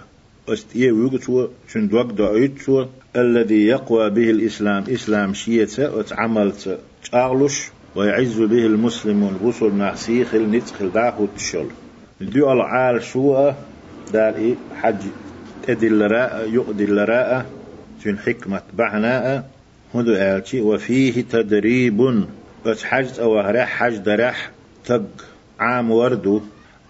أستيه 0.49 0.93
ويقتو 0.93 1.49
شندوك 1.73 2.07
دعيتو 2.13 2.87
الذي 3.17 3.67
يقوى 3.67 4.11
به 4.11 4.31
الإسلام 4.31 4.85
إسلام 4.89 5.35
شيئة 5.35 5.97
وتعملت 5.97 6.79
تأغلش 7.13 7.71
ويعز 7.97 8.41
به 8.41 8.67
المسلمون 8.67 9.39
غسل 9.43 9.75
نعسيخ 9.75 10.35
النتخل 10.35 10.93
داهو 10.93 11.27
تشل. 11.37 11.67
دو 12.21 12.53
العال 12.53 13.03
شوء 13.03 13.55
دار 14.13 14.35
إيه 14.35 14.55
حج 14.81 15.03
تدل 15.67 16.11
راء 16.11 16.49
يؤدل 16.49 17.09
راء 17.09 17.47
تن 18.05 18.19
حكمة 18.19 18.63
بعناء 18.79 19.51
هدو 19.95 20.13
آلتي. 20.13 20.61
وفيه 20.61 21.23
تدريب 21.23 22.25
وتحجت 22.67 23.19
أو 23.19 23.43
حج 23.67 23.97
درح 23.97 24.51
تق 24.85 25.03
عام 25.61 25.91
وردو. 25.91 26.41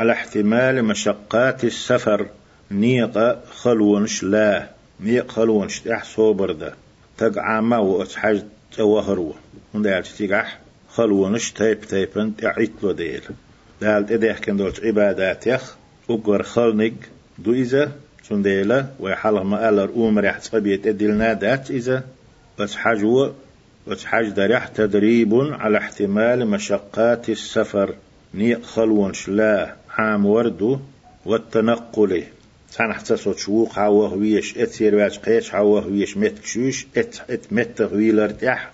على 0.01 0.13
احتمال 0.13 0.85
مشقات 0.85 1.65
السفر. 1.65 2.27
نيقة 2.71 3.41
خلونش 3.51 4.25
لا. 4.25 4.71
نيق 5.01 5.31
خلونش 5.31 5.81
تح 5.81 6.05
صوبر 6.05 6.53
ده 6.53 6.75
تق 7.19 7.39
عام 7.39 7.73
واتحاج 7.73 8.45
توهرو. 8.77 9.35
من 9.75 9.83
ده 9.83 10.01
تيجح 10.01 10.59
خلونش 10.89 11.51
تيب 11.51 11.81
تيبن 11.81 12.37
تعيتلو 12.37 12.93
ديل. 12.93 13.23
دال 13.81 14.07
تديح 14.07 14.39
كن 14.39 14.57
دولت 14.57 14.85
عبادات 14.85 15.47
يخ. 15.47 15.77
وقر 16.09 16.43
خلنق 16.43 16.93
دو 17.39 17.53
إذا 17.53 17.93
سنديلا 18.23 18.87
ويحلق 19.01 19.43
ما 19.43 19.69
ألر 19.69 19.91
أمر 19.97 20.25
يحتسبيت 20.25 20.87
أدلنا 20.87 21.33
دات 21.33 21.71
إذا 21.71 22.05
بس 22.59 22.75
حاجو 22.75 23.31
بس 23.87 24.05
حاج 24.05 24.29
دريح 24.29 24.67
تدريب 24.67 25.35
على 25.35 25.79
احتمال 25.79 26.47
مشقات 26.47 27.29
السفر 27.29 27.95
نيق 28.35 28.63
خلون 28.63 29.13
شلا 29.13 29.75
عام 29.91 30.27
وردو 30.27 30.79
والتنقل 31.27 32.25
سان 32.71 32.93
حتى 32.93 33.17
صوت 33.17 33.39
شوق 33.39 33.79
عوه 33.79 34.15
ويش 34.15 34.59
اتسير 34.59 34.95
واج 34.95 35.19
قيش 35.19 35.55
عوه 35.55 35.87
ويش 35.87 36.17
مت 36.17 36.39
كشوش 36.39 36.87
ات 36.97 37.17
ات 37.31 37.53
مت 37.53 37.83
غويلر 37.83 38.31
تح 38.31 38.71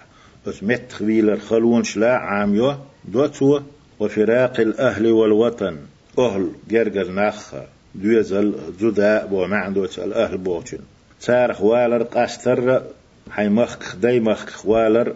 ات 0.47 0.63
مت 0.63 0.95
غويلر 1.01 1.37
خلون 1.37 1.85
شلا 1.85 2.17
عام 2.17 2.55
يو 2.55 2.75
دوتو 3.05 3.61
وفراق 4.01 4.61
الأهل 4.61 5.07
والوطن 5.07 5.77
أهل 6.19 6.51
جرجر 6.71 7.13
نخ 7.13 7.55
دوزل 7.95 8.55
زدا 8.81 9.27
بو 9.27 9.47
معندوت 9.47 9.99
الأهل 9.99 10.39
بوچن 10.39 10.79
سار 11.21 11.53
خوالر 11.53 12.03
قاستر 12.03 12.83
حي 13.31 13.49
مخ 13.49 13.97
داي 13.97 14.21
مخ 14.21 14.51
خوالر 14.51 15.15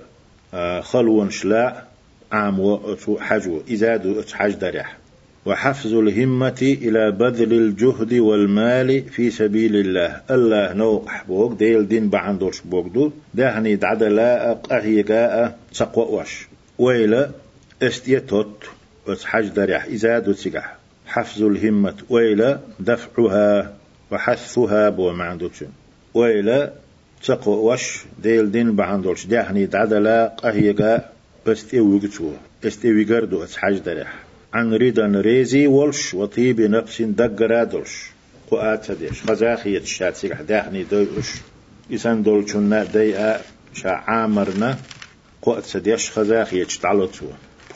آه، 0.55 0.81
خلون 0.81 1.31
شلا 1.31 1.85
عام 2.33 2.79
حجو 3.21 3.63
إذا 3.69 3.97
دو 3.97 4.23
حج 4.33 4.55
درح 4.55 4.97
وحفز 5.47 5.93
الهمة 5.93 6.77
إلى 6.83 7.11
بذل 7.11 7.53
الجهد 7.53 8.15
والمال 8.15 9.03
في 9.03 9.31
سبيل 9.31 9.77
الله. 9.77 10.21
الله 10.31 10.73
نو 10.73 11.05
أحبوك 11.09 11.59
ديل 11.59 11.89
دين 11.89 12.09
بعندوش 12.09 12.61
بوكدو 12.61 13.11
دهني 13.35 13.77
دعدلاء 13.77 14.55
قهيقاء 14.55 15.59
تقوى 15.75 16.21
وش. 16.21 16.49
ويلا 16.79 17.31
استيتوت 17.83 18.65
حج 19.25 19.49
درح 19.49 19.85
إذا 19.85 20.19
دو 20.19 20.33
تسقح 20.33 20.77
حفز 21.07 21.43
الهمة 21.43 21.95
ويلا 22.11 22.59
دفعها 22.81 23.75
وحثها 24.11 24.89
بو 24.89 25.13
معندوش 25.13 25.65
ويلا 26.15 26.73
تقوى 27.27 27.57
وش 27.57 28.05
ديل 28.23 28.51
دين 28.51 28.77
بعندوش 28.77 29.27
دهني 29.27 29.67
دعدلاء 29.67 30.35
قهيقاء 30.43 31.13
بستيوغتو 31.47 32.33
استيوغردو 32.65 33.47
حج 33.57 33.79
درح 33.79 34.13
عن 34.55 34.75
رضا 34.75 35.07
ريزي 35.07 35.67
ولش 35.67 36.15
وطيب 36.15 36.61
نفس 36.61 37.03
دقرادلش 37.03 38.11
قوات 38.51 38.93
ديش. 38.93 39.23
خزاخية 39.23 39.79
الشاتسيك 39.79 40.35
حداخني 40.35 40.85
دوش 40.85 41.31
إسان 41.95 42.23
دولشنا 42.23 42.85
ديئة 42.85 43.41
شا 43.75 43.91
عامرنا. 43.91 44.79
قوات 45.43 45.65
سديش 45.65 46.11
خزاخية 46.11 46.67
تعلطو 46.83 47.27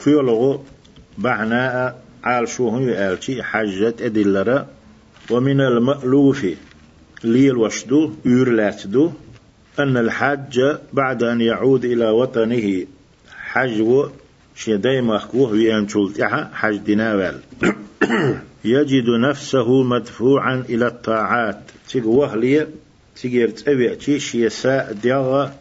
خيولغو 0.04 0.60
بعناء 1.18 2.02
عال 2.24 2.48
شوهن 2.48 2.88
يالشي 2.88 3.42
حجت 3.42 4.02
أدلرا. 4.02 4.66
ومن 5.30 5.60
المألوف 5.60 6.46
ليل 7.24 7.56
وشدو 7.56 8.12
يورلاتدو. 8.24 9.12
أن 9.78 9.96
الحج 9.96 10.60
بعد 10.92 11.22
أن 11.22 11.40
يعود 11.40 11.84
إلى 11.84 12.10
وطنه 12.10 12.86
حج 13.28 14.08
شي 14.54 14.76
دايما 14.76 15.18
خكوه 15.18 15.50
ويان 15.50 15.88
شلتها 15.88 16.50
حج 16.54 16.76
ديناوال. 16.76 17.40
يجد 18.64 19.08
نفسه 19.08 19.82
مدفوعا 19.82 20.64
إلى 20.68 20.86
الطاعات. 20.86 21.60
تيقوه 21.88 22.36
لي 22.36 22.66
تيجير 23.16 23.50
تأبع 23.50 23.94
تي 23.94 24.20
شيساء 24.20 24.92
ديغا 25.02 25.54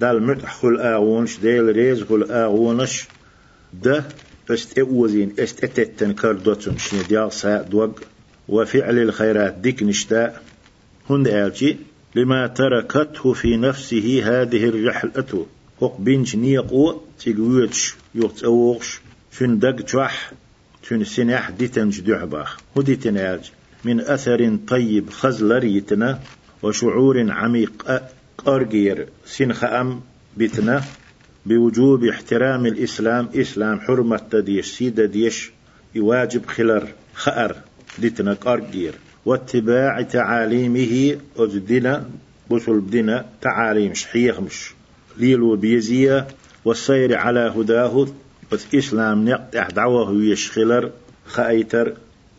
دال 0.00 0.22
مرتح 0.22 0.54
خل 0.54 0.80
آغونش 0.80 1.38
ديل 1.38 1.76
ريز 1.76 2.02
خل 2.02 2.22
آغونش. 2.30 3.08
ده 3.72 4.04
استئوزين 4.50 5.34
استتتن 5.38 6.12
كردوتن. 6.12 6.78
شي 6.78 7.02
ديغ 7.02 7.28
ساء 7.28 7.62
دوغ 7.62 7.90
وفعل 8.48 8.98
الخيرات 8.98 9.54
ديك 9.54 9.82
نشتاء. 9.82 10.42
هند 11.10 11.28
آلتي 11.28 11.76
لما 12.14 12.46
تركته 12.46 13.32
في 13.32 13.56
نفسه 13.56 14.22
هذه 14.24 14.64
الرحلة. 14.64 15.46
هق 15.82 16.00
بينش 16.00 16.36
نيقو 16.36 17.00
تيقويتش 17.18 17.94
يوغت 18.14 18.44
أوغش 18.44 19.00
شن 19.32 19.58
دق 19.58 19.86
جوح 19.92 20.32
شن 20.88 21.04
سناح 21.04 21.50
ديتنج 21.50 22.00
دعباخ 22.00 22.56
وديتناج 22.76 23.52
من 23.84 24.00
أثر 24.00 24.58
طيب 24.68 25.10
خزلريتنا 25.10 26.20
وشعور 26.62 27.30
عميق 27.30 28.02
أرجير 28.48 29.08
سنخ 29.26 29.64
أم 29.64 30.00
بتنا 30.36 30.84
بوجوب 31.46 32.04
احترام 32.04 32.66
الإسلام 32.66 33.28
إسلام 33.34 33.80
حرمة 33.80 34.20
تديش 34.30 34.66
سيدة 34.66 35.04
ديش 35.04 35.50
يواجب 35.94 36.46
خلر 36.46 36.88
خأر 37.14 37.56
ديتنا 37.98 38.36
أرجير 38.46 38.94
واتباع 39.26 40.02
تعاليمه 40.02 41.18
أجدنا 41.36 42.10
بسل 42.50 42.80
بدنا 42.80 43.26
تعاليم 43.40 43.94
شحيخ 43.94 44.40
مش. 44.40 44.70
ليلو 45.16 45.56
بيزية 45.56 46.28
والسير 46.64 47.16
على 47.16 47.54
هداه 47.56 48.06
بس 48.52 48.74
إسلام 48.74 49.28
نقطع 49.28 49.68
دعوه 49.68 50.12
يشخلر 50.12 50.90
خايتر 51.26 51.96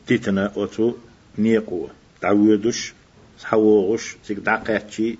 تيتنا 0.08 0.52
أتو 0.56 0.94
نيقو. 1.38 1.88
دعويدش 2.22 2.94
سحوغش 3.39 4.15
سيك 4.24 4.38
دعقاتشي 4.38 5.17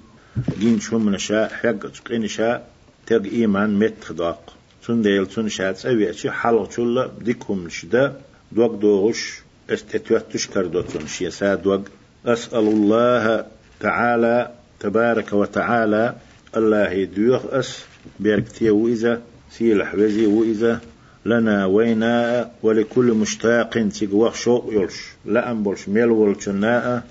جين 0.60 0.80
شو 0.80 0.98
من 0.98 1.18
شاء 1.18 1.50
حق 1.50 1.88
تقين 1.88 2.28
شاء 2.28 2.70
تق 3.06 3.24
إيمان 3.24 3.80
مت 3.80 4.04
خداق 4.04 4.54
تون 4.86 5.02
ديل 5.02 5.26
تون 5.28 5.50
شاء 5.50 5.72
تسوي 5.72 6.10
أشي 6.10 6.32
حلق 6.32 6.72
شولا 6.72 7.12
ديكم 7.22 7.70
شدا 7.70 8.22
دوق 8.52 8.76
دوغش 8.76 9.42
استتوتش 9.72 10.48
كردوتون 10.48 11.08
شيسا 11.08 11.56
دوق 11.56 11.82
أسأل 12.26 12.60
الله 12.60 13.46
تعالى 13.80 14.52
تبارك 14.80 15.34
وتعالى 15.34 16.16
الله 16.58 16.90
يدوخ 16.92 17.46
أس 17.46 17.86
بيركتي 18.20 18.70
وإذا 18.70 19.22
سيلح 19.52 19.96
وزي 19.96 20.26
وإذا 20.26 20.82
لنا 21.26 21.66
وينا 21.66 22.52
ولكل 22.64 23.06
مشتاق 23.14 23.88
تيقوخ 23.90 24.34
شوق 24.36 24.74
يلش 24.74 25.00
لا 25.26 25.52
أنبولش 25.52 25.90
ميل 25.90 26.10
والشناء 26.10 27.04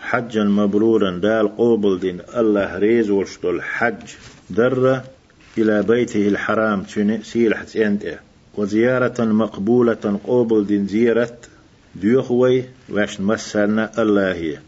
حجا 0.00 0.44
مبرورا 0.44 1.18
دال 1.18 1.56
قوبل 1.56 2.00
دين 2.00 2.20
الله 2.36 2.78
ريز 2.78 3.10
وشتل 3.10 3.62
حج 3.62 4.14
در 4.50 5.02
إلى 5.58 5.82
بيته 5.82 6.28
الحرام 6.28 6.84
سيلح 7.22 7.62
تسينت 7.62 8.18
وزيارة 8.54 9.24
مقبولة 9.24 10.20
قوبل 10.24 10.66
دين 10.66 10.86
زيارة 10.86 11.38
ديوخوي 12.00 12.64
واش 12.88 13.20
مسرنا 13.20 13.92
الله. 13.98 14.58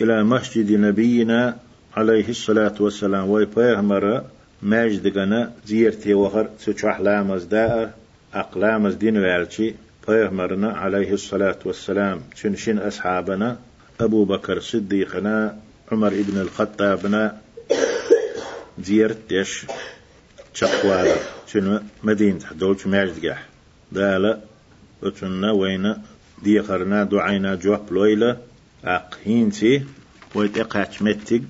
إلى 0.00 0.24
مسجد 0.24 0.72
نبينا 0.72 1.56
عليه 1.96 2.28
الصلاة 2.28 2.74
والسلام. 2.80 3.30
وي 3.30 3.44
بيغمر 3.44 4.24
ماجد 4.62 5.18
غنا 5.18 5.52
زيرتي 5.66 6.14
وخر 6.14 6.48
سوچح 6.58 7.00
لامز 7.00 7.44
دائر 7.44 7.90
أقلامز 8.34 8.94
دين 8.94 9.16
والشي 9.18 9.74
بيغمرنا 10.08 10.70
عليه 10.72 11.12
الصلاة 11.12 11.58
والسلام. 11.64 12.20
شنشن 12.34 12.78
أصحابنا 12.78 13.56
أبو 14.00 14.24
بكر 14.24 14.60
صديقنا 14.60 15.58
عمر 15.92 16.08
ابن 16.08 16.40
الخطابنا 16.40 17.36
زيرت 18.78 19.32
يش 19.32 19.66
شقوالا 20.54 21.16
شنو 21.46 21.80
مدينة 22.04 22.52
دولش 22.52 22.86
ماجد 22.86 23.20
جاح 23.20 23.46
دالا 23.92 24.38
وتنا 25.02 25.52
وين 25.52 25.94
ديخرنا 26.42 27.04
دعينا 27.04 27.54
جواب 27.54 27.92
لويلة. 27.92 28.36
أقهينتي 28.84 29.82
ويتقاش 30.34 31.02
متق 31.02 31.42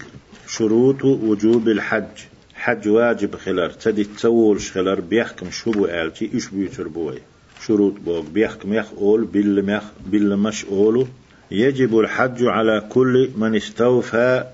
شروط 0.48 1.05
وجوب 1.05 1.68
الحج. 1.68 2.16
حج 2.55 2.88
واجب 2.88 3.37
خلر. 3.37 3.70
تدي 3.70 4.05
تسولش 4.05 4.70
خلر. 4.70 5.01
بيحكم 5.01 5.51
شو 5.51 5.70
بو 5.70 5.87
آلتي. 5.87 6.31
إيش 6.35 6.48
بيوتر 6.48 6.88
بوي. 6.88 7.18
شروط 7.66 7.94
بوك 8.01 8.27
بيحكم 8.27 8.74
يخ 8.74 8.87
أول. 8.98 9.24
بل 9.24 9.64
مخ 9.66 9.85
بل 10.07 10.37
مش 10.37 10.64
أولو. 10.64 11.07
يجب 11.51 11.98
الحج 11.98 12.44
على 12.44 12.87
كل 12.88 13.31
من 13.37 13.57
استوفى 13.57 14.44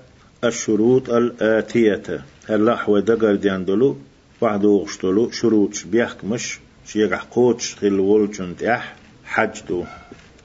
الشروط 0.43 1.09
الآتية. 1.09 2.23
اللحو 2.49 2.99
دقر 2.99 3.35
دياندلو. 3.35 3.97
بعد 4.41 4.65
وغشتلو 4.65 5.31
شروط. 5.31 5.71
بيحكمش. 5.91 6.59
شيقح 6.87 7.23
قوتش. 7.23 7.75
خل 7.75 8.29
اح 8.63 8.95
حج 9.25 9.61
دو. 9.69 9.83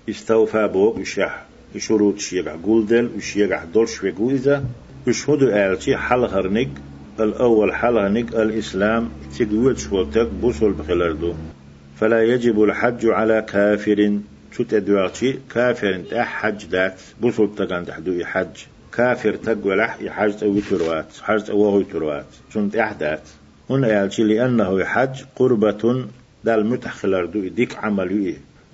استوفى 0.09 0.69
بوك 0.69 0.99
يشح 0.99 1.45
شروط 1.77 2.19
شيقح 2.19 2.53
قولدل 2.53 3.11
وشيقح 3.17 3.65
دولش 3.65 4.03
ويقويزة 4.03 4.65
يشهدو 5.07 5.49
آلتي 5.49 5.97
حل 5.97 6.25
الأول 7.21 7.75
حل 7.75 7.99
الإسلام 8.19 9.11
تقويت 9.39 9.79
شوالتك 9.79 10.29
بوصل 10.43 10.73
بخلاردو. 10.73 11.35
فلا 11.97 12.23
يجب 12.23 12.63
الحج 12.63 13.07
على 13.07 13.47
كافر. 13.49 14.19
تتدواتي 14.59 15.39
كافر 15.55 16.03
حج 16.13 16.67
دات 16.67 17.01
بوصل 17.21 17.55
تقان 17.55 17.87
تحدو 17.87 18.25
حج. 18.25 18.57
كافر 18.93 19.35
تقولح 19.35 19.99
يحج 20.01 20.45
أو 20.45 20.61
تروات 20.71 21.07
حج 21.23 21.51
أو 21.51 21.83
تروات. 21.83 22.27
سنت 22.55 22.77
أحدات 22.77 23.23
هنا 23.71 23.89
يالشي 23.89 24.23
لأنه 24.23 24.85
حج 24.85 25.23
قربة 25.37 26.05
دال 26.45 26.67
متخلر 26.67 27.25
دو 27.25 27.41
ديك 27.49 27.77
عمل 27.77 28.11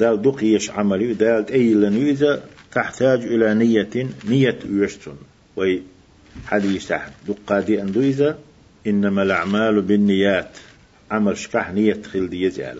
دال 0.01 0.23
دقيش 0.23 0.71
عمل 0.71 1.17
دال 1.19 1.53
أيلن 1.53 2.07
إذا 2.07 2.43
تحتاج 2.73 3.23
إلى 3.23 3.55
نية 3.55 4.09
نية 4.29 4.59
يشتن. 4.71 5.17
وي 5.57 5.83
حديث 6.47 6.93
دقادي 7.29 7.83
أندو 7.83 8.01
إذا 8.01 8.39
إنما 8.87 9.23
الأعمال 9.23 9.83
بالنيات. 9.83 10.51
عمل 11.11 11.37
شكح 11.39 11.73
نية 11.73 12.03
خل 12.13 12.31
دي 12.31 12.43
يزال 12.43 12.79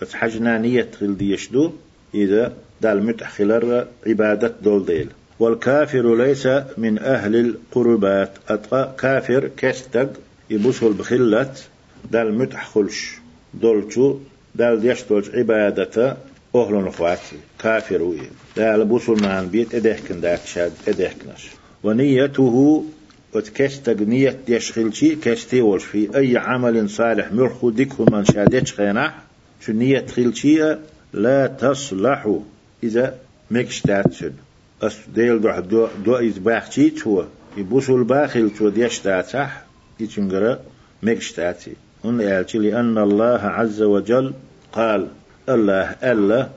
فتحجنا 0.00 0.58
نية 0.58 0.88
خل 1.00 1.16
دي 1.16 1.30
يشدو 1.30 1.72
إذا 2.14 2.52
دال 2.80 3.06
متخلر 3.06 3.86
عبادة 4.06 4.54
دول 4.62 4.86
ديل. 4.86 5.08
والكافر 5.38 6.16
ليس 6.16 6.46
من 6.78 6.98
أهل 6.98 7.36
القربات. 7.36 8.32
أتقى 8.48 8.94
كافر 8.98 9.50
كستق 9.56 10.12
يبوسل 10.50 10.92
بخلت 10.92 11.68
دال 12.10 12.38
متحخلش 12.38 13.18
دولشو 13.54 14.18
دال 14.54 14.86
يشتولش 14.86 15.30
عبادة 15.30 16.16
أهل 16.54 16.74
نخواتي 16.74 17.36
كافر 17.58 18.02
وي 18.02 18.20
دال 18.56 18.84
بوسل 18.84 19.22
مان 19.22 19.48
بيت 19.48 19.74
إدهكن 19.74 20.20
داك 20.20 20.40
شاد 20.44 20.72
إدهكنش 20.88 21.50
ونيته 21.82 22.84
وتكستق 23.34 24.00
نية 24.00 24.38
يشغلشي 24.48 25.14
كستي 25.16 25.60
وش 25.62 25.84
في 25.84 26.16
أي 26.16 26.36
عمل 26.36 26.90
صالح 26.90 27.32
مرخو 27.32 27.70
ديكو 27.70 28.04
من 28.04 28.24
شادتش 28.24 28.72
خيناح 28.72 29.18
شو 29.60 29.72
نية 29.72 30.00
تخلشي 30.00 30.76
لا 31.12 31.46
تصلح 31.46 32.38
إذا 32.82 33.14
مكشتات 33.50 34.12
شد 34.12 34.34
أس 34.82 34.98
ديل 35.14 35.40
دو 35.40 35.60
دو, 35.60 35.88
دو 36.04 36.14
إز 36.14 36.38
باخشي 36.38 36.90
تو 36.90 37.24
يبوسل 37.56 38.04
باخل 38.04 38.50
تو 38.58 38.68
ديشتات 38.68 39.26
صح 39.26 39.62
يتنقرأ 40.00 40.60
مكشتاتي 41.02 41.72
هن 42.04 42.20
يالتي 42.20 42.58
لأن 42.58 42.98
الله 42.98 43.40
عز 43.40 43.82
وجل 43.82 44.32
قال 44.72 45.08
الله 45.50 45.96
ألا 46.02 46.48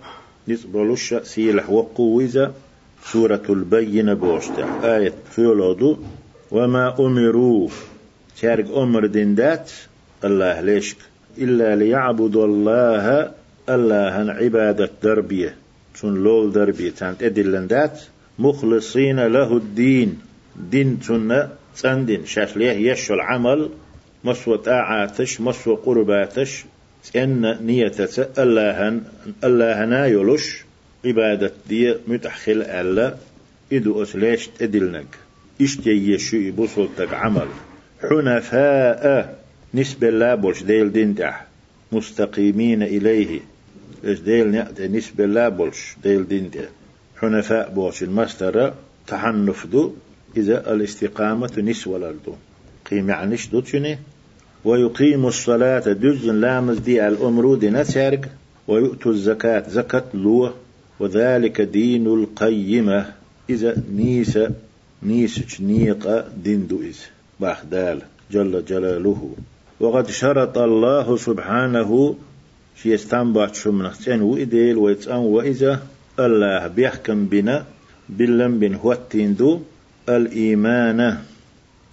نسبلوش 0.48 1.14
سيلح 1.14 1.70
وقويزة 1.70 2.52
سورة 3.06 3.44
البينة 3.50 4.14
بوشتا 4.14 4.66
آية 4.84 5.14
فيولودو 5.32 5.98
وما 6.52 6.96
أمروا 7.00 7.70
شارك 8.36 8.68
أمر 8.76 9.06
ديندات 9.06 9.72
الله 10.24 10.62
ليشك. 10.62 10.98
إلا 11.38 11.76
ليعبدوا 11.76 12.46
الله 12.46 13.32
الله 13.70 14.16
عبادة 14.32 14.90
دربية. 15.04 15.56
شن 15.96 16.14
لول 16.14 16.52
دربية. 16.52 16.92
تانت 16.92 17.24
أدلندات 17.24 18.02
مخلصين 18.40 19.20
له 19.20 19.58
الدين. 19.58 20.20
دين 20.72 21.00
تن 21.00 21.50
تندين 21.82 22.26
شاشليه 22.26 22.92
يشو 22.92 23.14
العمل. 23.14 23.70
مسوى 24.24 24.58
طاعاتش 24.58 25.42
مسوى 25.42 25.76
قرباتش. 25.76 26.66
إن 27.16 27.58
نيتة 27.66 28.44
الله 28.44 29.02
الله 29.44 29.86
نايلش 29.86 30.64
عبادة 31.06 31.52
دي 31.70 31.96
متحخل 32.08 32.62
ألا 32.62 33.16
إدو 33.74 34.04
أسليش 34.04 34.48
تدلنك. 34.48 35.08
إشتي 35.62 35.90
يشو 35.90 36.52
بوصلتك 36.52 37.14
عمل. 37.14 37.48
حنفاء 38.02 39.36
نسبة 39.74 40.10
لا 40.10 40.36
بوش 40.36 40.64
ديل 40.64 40.92
دين 40.92 41.16
تح 41.16 41.46
مستقيمين 41.92 42.84
إليه. 42.84 43.40
إيش 44.06 44.20
ديل 44.20 44.64
نسبة 44.80 45.26
لا 45.26 45.50
بوش 45.50 45.96
ديل 46.04 46.28
دين 46.28 46.52
تح 46.52 46.70
حنفاء 47.20 47.70
بوش 47.70 48.04
المستر 48.04 48.74
تحنف 49.08 49.68
دو. 49.68 49.94
إذا 50.38 50.74
الاستقامة 50.74 51.54
نسوة 51.58 52.00
لردو 52.00 52.36
قيم 52.92 53.10
يعنيش 53.10 53.48
دو 53.48 53.60
تشني؟ 53.60 54.00
ويقيم 54.66 55.26
الصلاة 55.28 55.80
دز 55.80 56.26
لامز 56.30 56.80
دي 56.80 57.08
الأمر 57.08 57.56
دي 57.56 57.70
نتسارق 57.70 58.22
ويؤتوا 58.68 59.12
الزكاة 59.12 59.70
زكاة 59.70 60.04
لوه 60.14 60.54
وذلك 61.00 61.62
دين 61.62 62.08
القيمة. 62.08 63.06
إذا 63.50 63.76
نيس 63.92 64.40
نيس 65.04 65.62
نيقة 65.62 66.26
دين 66.44 66.68
دوئز 66.68 67.00
باخدال 67.40 68.02
جل 68.32 68.66
جلاله. 68.66 69.36
وقد 69.80 70.10
شرط 70.10 70.58
الله 70.58 71.18
سبحانه 71.18 72.16
شي 72.82 72.96
استنبط 72.96 73.56
شو 73.56 73.72
من 73.72 73.86
اختين 73.86 74.22
وإديل 74.22 74.78
ويتسان 74.78 75.18
وإذا 75.18 75.84
الله 76.20 76.68
بيحكم 76.68 77.26
بنا 77.26 77.66
بلن 78.10 78.60
بن 78.60 79.36
دو 79.36 79.60
الإيمان. 80.10 81.18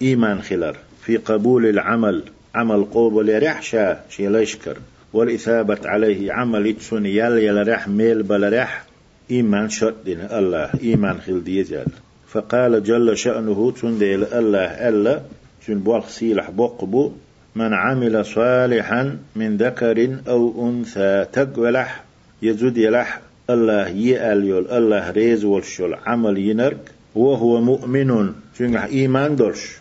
إيمان 0.03 0.43
خلر. 0.43 0.77
في 1.03 1.17
قبول 1.17 1.67
العمل. 1.67 2.23
عمل 2.55 2.85
قوبل 2.85 3.43
رحشا 3.43 4.01
شي 4.11 4.29
ليشكر 4.29 4.77
والإثابة 5.13 5.79
عليه 5.85 6.33
عمل 6.33 6.67
يتسون 6.67 7.07
يل 7.07 7.39
يل 7.39 7.69
رح 7.69 7.89
ميل 7.89 8.23
بل 8.23 8.59
رح 8.59 8.85
إيمان 9.31 9.69
شرطين 9.69 10.21
الله 10.21 10.71
إيمان 10.83 11.21
خل 11.21 11.45
ديزال 11.45 11.87
فقال 12.29 12.83
جل 12.83 13.17
شأنه 13.17 13.73
تنديل 13.73 14.25
الله 14.25 14.89
ألا 14.89 15.21
تن 15.67 15.79
بوالخ 15.79 16.09
سيلح 16.09 16.51
بقبو 16.51 17.13
من 17.55 17.75
عمل 17.75 18.25
صالحا 18.25 19.19
من 19.37 19.57
ذكر 19.57 20.17
أو 20.29 20.69
أنثى 20.69 21.27
تقولح 21.33 22.05
يزود 22.43 22.79
يلح 22.79 23.21
الله 23.51 23.89
يأل 23.89 24.45
يول 24.45 24.71
الله 24.71 25.11
ريز 25.11 25.45
والشول 25.45 25.95
عمل 26.07 26.39
ينرك 26.39 26.91
وهو 27.15 27.61
مؤمن 27.61 28.33
تنجح 28.59 28.85
إيمان 28.85 29.37
دولش. 29.37 29.80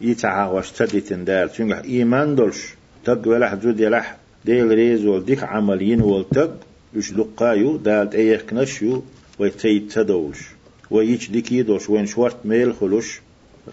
يتعاوش 0.00 0.70
تدتن 0.70 1.24
دال 1.24 1.52
تنجح 1.52 1.78
إيمان 1.84 2.34
دولش 2.34 2.74
تقولح 3.04 3.54
زود 3.54 3.80
يلح 3.80 4.16
ديل 4.44 4.68
ريز 4.68 5.04
والديك 5.04 5.42
عمل 5.44 5.82
ين 5.82 6.00
والتق 6.00 6.54
يش 6.94 7.10
دقايو 7.12 7.76
دالت 7.76 8.14
أيخ 8.14 8.42
كنشيو 8.42 9.02
ويتيد 9.38 9.88
تدولش. 9.88 10.38
ويش 10.90 11.30
ديكي 11.30 11.62
دوش 11.62 11.90
وين 11.90 12.06
شورت 12.06 12.36
ميل 12.44 12.74
خلوش 12.74 13.20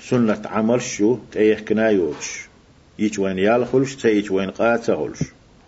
سنة 0.01 0.41
عمل 0.45 0.81
شو 0.81 1.17
تيخ 1.31 1.59
كنايوش 1.59 2.47
يش 2.99 3.19
وين 3.19 3.37
يال 3.39 3.67
خلوش 3.67 3.95
تيش 3.95 4.31
وين 4.31 4.49
قاتا 4.49 4.95
خلوش. 4.95 5.19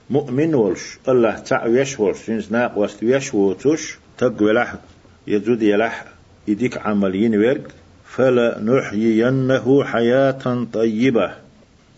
مؤمن 0.10 0.56
ولش 0.56 0.98
الله 1.10 1.39
تعو 1.39 1.74
يشولش 1.74 2.17
سنس 2.17 2.52
ناق 2.52 2.78
وست 2.78 3.04
يشوتوش 3.04 3.98
تق 4.17 4.41
ولح 4.41 4.76
يزود 5.28 5.62
يلح 5.62 6.06
يديك 6.48 6.78
عمل 6.78 7.15
ينورق 7.15 7.67
فلنحيينه 8.17 9.84
حياة 9.84 10.65
طيبة. 10.73 11.32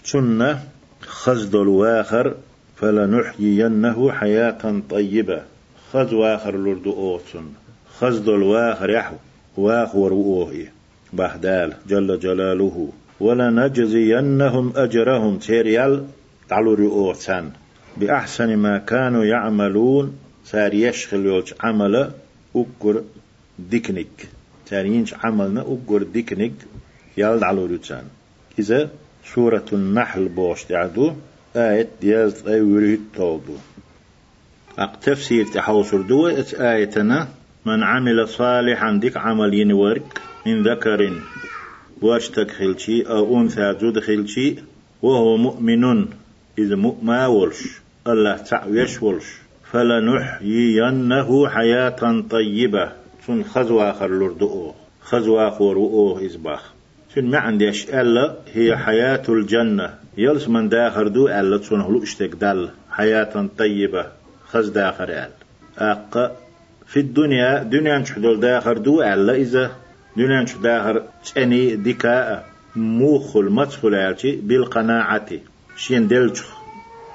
سنة 0.04 0.64
خزد 1.02 1.56
الواخر 1.56 2.36
فلنحيينه 2.76 4.12
حياة 4.12 4.82
طيبة. 4.90 5.42
خز 5.94 6.14
واخر 6.14 6.58
لرد 6.58 6.88
أوتن. 6.88 7.46
خزد 8.00 8.30
الواخر 8.30 8.90
يحو 8.90 9.16
واخور 9.58 10.14
وأوهي 10.14 10.68
بهدال 11.14 11.74
جل 11.88 12.20
جلاله. 12.20 12.90
ولنجزينهم 13.20 14.74
أجرهم. 14.76 15.38
تيريال 15.38 16.06
تعلو 16.50 16.74
رؤوتان 16.74 17.52
بأحسن 17.98 18.56
ما 18.56 18.78
كانوا 18.78 19.26
يعملون 19.26 20.18
سار 20.46 20.74
يشخل 20.74 21.44
عمل 21.60 22.12
أكر 22.56 23.04
ديكنيك. 23.60 24.39
تارينش 24.70 25.14
عملنا 25.14 25.62
أكر 25.62 26.04
ديكنيك 26.04 26.54
يالد 27.18 27.44
على 27.44 27.66
رؤوتان 27.66 28.04
إذا 28.60 28.90
سورة 29.34 29.66
النحل 29.74 30.30
بوش 30.30 30.64
تعدو 30.64 31.14
آية 31.56 31.88
دياز 32.02 32.48
أي 32.48 32.62
وريد 32.62 33.02
طولدو 33.16 33.56
أق 34.80 35.00
تفسير 35.00 35.46
تحوصر 35.46 36.02
دو 36.02 36.28
آيتنا 36.60 37.28
من 37.66 37.84
عمل 37.84 38.28
صالحا 38.28 38.92
ديك 39.02 39.18
عمل 39.18 39.54
ينورك 39.54 40.22
من 40.46 40.64
ذكر 40.64 41.22
واشتك 42.02 42.52
خلشي 42.52 43.02
أو 43.02 43.42
أنثى 43.42 43.76
جود 43.82 44.00
خلشي 44.00 44.56
وهو 45.02 45.38
مؤمن 45.38 46.06
إذا 46.58 46.76
ما 47.02 47.28
ولش 47.28 47.80
الله 48.08 48.38
تعويش 48.38 49.04
ولش. 49.04 49.26
فلنحيينه 49.72 51.48
حياة 51.50 52.22
طيبة. 52.30 52.92
سن 53.30 53.44
خزوا 53.44 53.90
آخر 53.90 54.08
لردؤه 54.08 54.76
خزوا 55.02 55.48
آخر 55.48 55.74
رؤوه 55.74 56.26
إزباخ 56.26 56.62
سن 57.16 57.26
ما 57.26 57.38
عنديش 57.38 57.90
ألا 57.90 58.36
هي 58.54 58.78
حياة 58.78 59.24
الجنة. 59.30 59.94
يلس 60.18 60.48
من 60.48 60.70
داخر 60.70 61.08
دو 61.08 61.28
ألا 61.28 61.62
سن 61.62 61.82
هلو 61.82 62.04
إشتك 62.04 62.36
دل. 62.36 62.70
حياة 62.92 63.50
طيبة. 63.58 64.06
خز 64.52 64.70
داخر 64.70 65.10
أل. 65.10 65.30
أق 65.78 66.38
في 66.88 67.00
الدنيا 67.00 67.64
دنيا 67.64 67.98
نشحدول 67.98 68.40
داخر 68.40 68.78
دو 68.78 69.02
ألا 69.02 69.34
إذا. 69.34 69.72
دنيا 70.18 70.42
نشحدول 70.44 70.64
داخر 70.64 71.04
تاني 71.36 71.76
دكاء. 71.76 72.46
موخل 72.76 73.46
مدخل 73.50 73.96
ألشي 73.96 74.36
بالقناعة. 74.36 75.30
شين 75.78 76.08
دلچ 76.08 76.40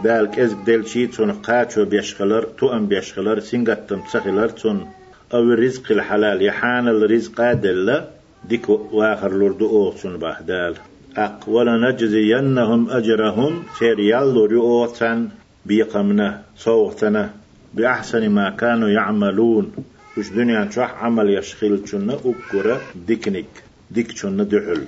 بالك 0.00 0.38
إزك 0.38 0.56
دلشي 0.66 1.06
تون 1.06 1.32
قاتشو 1.32 1.84
بيشخلر 1.84 2.46
ام 2.62 2.86
بيشخلر 2.86 3.40
سنغتم 3.40 4.00
تسخلر 4.00 4.48
تون 4.48 4.90
أو 5.34 5.42
الرزق 5.42 5.92
الحلال. 5.92 6.42
يحان 6.42 6.88
الرزق 6.88 7.52
دل 7.52 8.00
ديك 8.44 8.68
وآخر 8.68 9.32
لورد 9.32 9.62
اوتون 9.62 10.16
بهدال. 10.16 10.74
اق 11.16 11.48
ولا 11.48 11.90
نجزينهم 11.90 12.90
أجرهم. 12.90 13.62
سير 13.78 13.98
يالو 13.98 14.44
رؤوتن 14.44 15.28
بيقمنا 15.66 16.42
صوتنا 16.56 17.30
بأحسن 17.74 18.28
ما 18.28 18.50
كانوا 18.50 18.88
يعملون. 18.88 19.72
وش 20.18 20.28
دنيا 20.28 20.70
شح 20.70 21.04
عمل 21.04 21.38
يشخل 21.38 21.82
شنا 21.88 22.14
أكرة 22.14 22.80
ديكنيك. 23.06 23.54
ديك 23.90 24.16
شنا 24.16 24.44
دحل. 24.44 24.84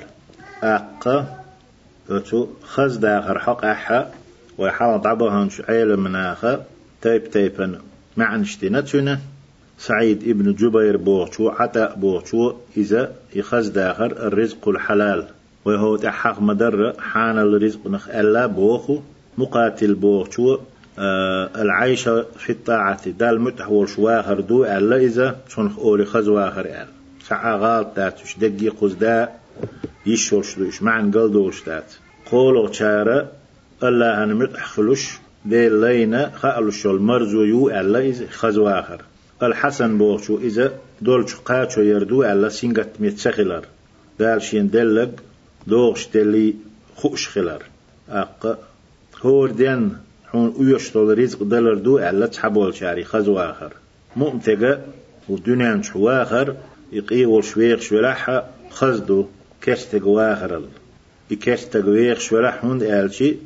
أق. 0.63 1.05
أتو 2.11 2.47
خز 2.63 2.97
داخر 2.97 3.39
حق 3.39 3.65
أحا 3.65 4.11
ويحاول 4.59 5.01
ضعبها 5.01 5.49
عيل 5.69 5.97
مناخا 5.97 6.65
تيب 7.03 7.31
تيبن. 7.31 7.79
مع 8.17 8.37
نشتنا 8.37 8.81
سعيد 9.79 10.29
ابن 10.29 10.55
جبير 10.55 10.97
بوغشو 10.97 11.49
عطاء 11.49 11.95
بوغشو 11.95 12.55
إذا 12.77 13.13
يخز 13.35 13.69
داخر 13.69 14.07
الرزق 14.07 14.69
الحلال. 14.69 15.25
وهو 15.65 15.97
تحق 15.97 16.41
مدر 16.41 16.93
حان 16.99 17.39
الرزق 17.39 17.87
نخ 17.87 18.09
ألا 18.09 18.47
بوخو. 18.47 19.01
مقاتل 19.39 19.95
بوغشو 19.95 20.59
آه 20.99 21.51
العيشة 21.63 22.27
في 22.39 22.51
الطاعة. 22.51 23.09
دال 23.09 23.41
متحول 23.41 23.89
شواخر 23.89 24.41
دو 24.41 24.65
ألا 24.65 24.97
إذا 24.97 25.37
شنخ 25.49 25.79
أولي 25.79 26.05
خز 26.05 26.29
واخر 26.29 26.65
ألا. 26.65 26.87
سعى 27.29 27.59
غالط 27.59 27.89
داتش 27.97 28.37
دقي 28.39 28.69
قزدا 28.69 29.29
يشورش 30.07 30.59
دوش 30.59 30.83
معن 30.83 31.11
قل 31.11 31.33
دوش 31.33 31.65
دات. 31.65 31.95
قولو 32.31 32.69
چارة 32.69 33.29
الله 33.83 34.23
أنا 34.23 34.35
متحخلوش 34.35 35.19
دي 35.45 35.69
لينا 35.69 36.31
خالوش 36.37 36.87
المرزو 36.87 37.43
يو 37.43 37.71
ألا 37.71 37.99
إذا 37.99 38.27
خز 38.31 38.59
واخر. 38.59 39.01
الحسن 39.43 39.99
بوغشو 39.99 40.39
إذا 40.39 40.73
دول 41.01 41.25
قاتشو 41.45 41.81
يردو 41.81 42.23
ألا 42.25 42.49
سينغت 42.49 43.01
ميتسخلر 43.01 43.65
دال 44.19 44.43
شين 44.43 44.71
دلق 44.71 45.11
دوغش 45.67 46.09
دلي 46.15 46.55
خوش 46.97 47.29
خلر 47.29 47.63
أق 48.09 48.59
هور 49.23 49.51
دين 49.51 49.97
حون 50.27 50.55
ويشتول 50.59 51.19
رزق 51.19 51.43
دلر 51.43 51.75
دو 51.75 51.99
ألا 51.99 52.27
تحبول 52.27 52.75
شاري 52.75 53.05
خزو 53.05 53.39
آخر 53.39 53.73
مؤمتقى 54.17 54.81
ودنيا 55.29 55.83
شو 55.83 56.09
آخر 56.09 56.57
يقي 56.93 57.25
والشويق 57.25 57.81
شولاحة 57.81 58.45
خزدو 58.71 59.27
كشتق 59.63 60.07
واخر 60.07 60.63
يكشتق 61.31 61.89
ويق 61.89 62.19
شولاح 62.19 62.65
هند 62.65 62.83
آلشي 62.83 63.37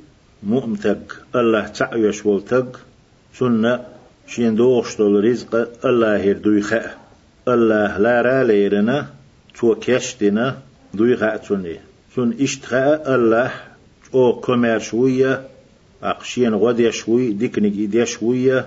مؤمتق 0.43 1.23
الله 1.35 1.67
تعيش 1.67 2.27
والتق 2.27 2.81
سنة 3.35 3.85
شين 4.31 4.55
دوغشتول 4.55 5.25
رزق 5.25 5.69
الله 5.85 6.19
يردو 6.25 6.61
خاء 6.61 6.99
الله 7.49 7.99
لا 7.99 8.21
را 8.21 8.43
ليرنا 8.43 9.07
تو 9.55 9.75
كشتنا 9.75 10.57
دوي 10.95 11.17
خاء 11.17 11.37
توني 11.37 11.77
سن 12.17 12.35
اشتخاء 12.41 13.15
الله 13.15 13.51
أو 14.15 14.33
كومير 14.33 14.79
شوية 14.79 15.43
أق 16.03 16.23
شين 16.25 16.55
غد 16.55 16.91
شوي 16.91 17.33
ديكنك 17.33 17.73
إيدي 17.73 18.07
شوية 18.07 18.67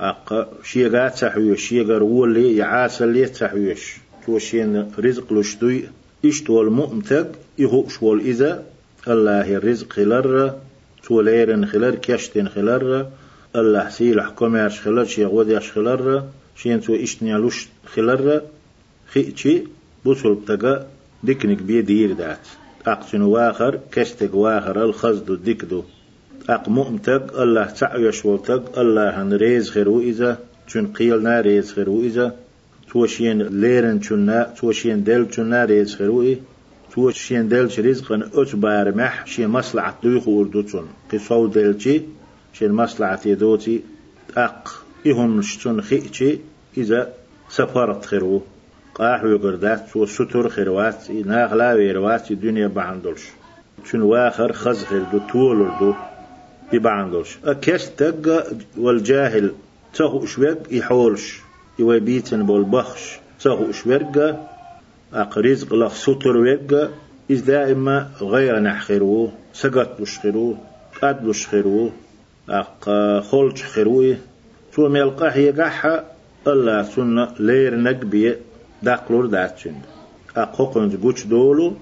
أق 0.00 0.48
شيغات 0.64 1.18
تحويش 1.18 1.68
شيغر 1.68 2.02
ولي 2.02 2.56
يعاس 2.56 3.02
اللي 3.02 3.26
تحويش 3.26 3.96
تو 4.26 4.38
شين 4.38 4.92
رزق 4.98 5.32
لشتوي 5.32 5.84
إشتول 6.24 6.70
مؤمتك 6.70 7.28
إهو 7.60 7.88
شوال 7.88 8.20
إذا 8.20 8.62
الله 9.08 9.56
الرزق 9.56 9.92
خلر 9.92 10.54
تو 11.02 11.20
ليرن 11.20 11.66
خلر 11.66 11.94
كشتن 11.94 12.48
خلر 12.48 13.06
الله 13.56 13.88
سيلح 13.88 14.28
كوميرش 14.28 14.80
خلر 14.80 15.04
شي 15.04 15.24
غوديش 15.24 15.70
خلر 15.72 16.22
شين 16.56 16.80
تو 16.80 16.94
إشتنيا 16.94 17.38
لش 17.38 17.68
خلر 17.86 18.40
خيتشي 19.12 19.62
بوصل 20.04 20.34
بتقا 20.34 20.86
ديكنك 21.24 21.62
بيدير 21.62 22.12
دات 22.12 22.46
أقسن 22.86 23.22
واخر 23.22 23.80
كشتك 23.92 24.34
واخر 24.34 24.84
الخزدو 24.84 25.34
ديكدو 25.34 25.82
أق 26.48 26.68
مؤمتك 26.68 27.24
الله 27.38 27.66
تعيش 27.66 28.24
ولتك 28.24 28.62
الله 28.78 29.22
هن 29.22 29.32
ريز 29.32 29.70
خيرو 29.70 30.00
إذا 30.00 30.38
چون 30.68 30.86
قيلنا 30.86 31.40
ريز 31.40 31.72
خيرو 31.72 32.00
إذا 32.02 32.36
توشين 32.90 33.42
ليرن 33.42 34.00
چون 34.00 34.54
توشين 34.54 35.04
دل 35.04 35.26
چون 35.30 35.54
ريز 35.64 35.94
خيرو 35.96 36.22
إيه 36.22 36.38
توشين 36.94 37.48
دل 37.48 37.64
رزقا 37.78 38.30
أت 38.34 38.56
بارمح 38.56 39.26
شي 39.26 39.46
مصلحة 39.46 39.98
دويخ 40.02 40.28
أردوتون 40.28 40.86
قصو 41.12 41.46
دلچي 41.46 42.02
شين 42.52 42.72
مصلحة 42.72 43.20
يدوتي 43.26 43.82
أق 44.36 44.84
إهم 45.06 45.42
شتون 45.42 45.82
خيئتي 45.82 46.40
إذا 46.76 47.12
سفرت 47.48 48.04
خيرو. 48.04 48.42
قاح 48.94 49.24
ويقردات 49.24 49.90
تو 49.92 50.06
ستر 50.06 50.48
خيروات 50.48 51.10
ناغلا 51.10 51.74
ويروات 51.74 52.30
الدنيا 52.30 52.68
بعندلش. 52.68 53.22
شن 53.84 54.02
واخر 54.02 54.52
خز 54.52 54.84
خير 54.84 55.02
دو 55.12 55.18
تولر 55.32 55.96
ببعندوش 56.72 57.38
أكيس 57.44 57.96
تق 57.96 58.46
والجاهل 58.78 59.52
تهو 59.94 60.26
شويق 60.26 60.58
يحولش. 60.70 61.40
يويبيتن 61.78 62.46
بالبخش. 62.46 63.18
تهو 63.40 63.72
شويق 63.72 64.36
أقريز 65.14 65.72
لخ 65.72 65.94
ستر 65.94 66.36
ويق 66.36 66.90
إذ 67.30 67.44
دائما 67.44 68.08
غير 68.20 68.58
نحخروه 68.58 69.32
سقط 69.52 70.00
بشخروه 70.00 70.58
قد 71.02 71.26
بشخروه 71.26 71.92
أق 72.48 72.90
خلش 73.20 73.62
خروه 73.62 74.16
تو 74.72 74.88
ملقاه 74.88 75.38
يقحى 75.38 76.02
الله 76.46 76.82
سنة 76.82 77.28
لير 77.38 77.76
نقبي 77.76 78.36
داقلور 78.82 79.26
داتشن. 79.26 79.74
أقوقن 80.36 80.88
جوش 80.88 81.26
دولو 81.26 81.76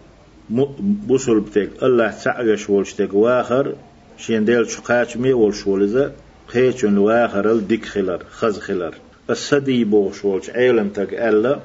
بوصل 0.80 1.40
بتك 1.40 1.70
الله 1.82 2.10
تعيش 2.10 2.70
ولشتك 2.70 3.14
واخر 3.14 3.74
شين 4.18 4.44
ديل 4.44 4.70
شقاش 4.70 5.16
مي 5.16 5.32
ول 5.32 5.54
شولزا 5.54 6.12
قيچن 6.52 6.98
واخرل 6.98 7.66
ديك 7.66 7.84
خلر 7.84 8.22
خز 8.30 8.58
خلر. 8.58 8.94
السدي 9.30 9.84
بو 9.84 10.12
شولش 10.12 10.50
عيلم 10.50 10.88
تك 10.88 11.14
ألا 11.14 11.60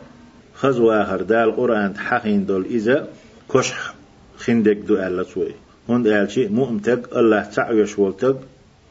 خز 0.56 0.80
واخر 0.80 1.22
دال 1.22 1.56
قرآن 1.56 1.98
حقين 1.98 2.46
دول 2.46 2.66
إذا 2.66 3.08
كشح 3.54 3.94
خندك 4.38 4.78
دو 4.78 4.96
ألا 4.96 5.24
سوي. 5.24 5.52
هند 5.90 6.08
ألشي 6.08 6.48
مؤمتك 6.48 7.18
الله 7.18 7.44
تعيش 7.44 8.00
ولتك 8.00 8.36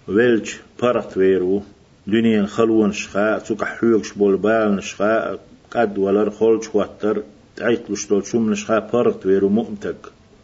ويلج 0.09 0.51
بارت 0.83 1.17
ويرو 1.17 1.62
دنيا 2.07 2.47
خلون 2.47 2.93
شخاء 2.93 3.38
تك 3.38 3.64
حيوكش 3.64 4.12
بول 4.12 4.37
بال 4.37 4.77
نشخاء 4.77 5.40
قد 5.71 5.99
ولر 5.99 6.31
خلش 6.31 6.75
واتر 6.75 7.23
تعيقلش 7.57 8.07
دول 8.07 8.27
شو 8.27 8.38
من 8.38 8.55
شخا 8.55 8.79
بارت 8.79 9.27
ويرو 9.27 9.49
مؤمتك 9.49 9.97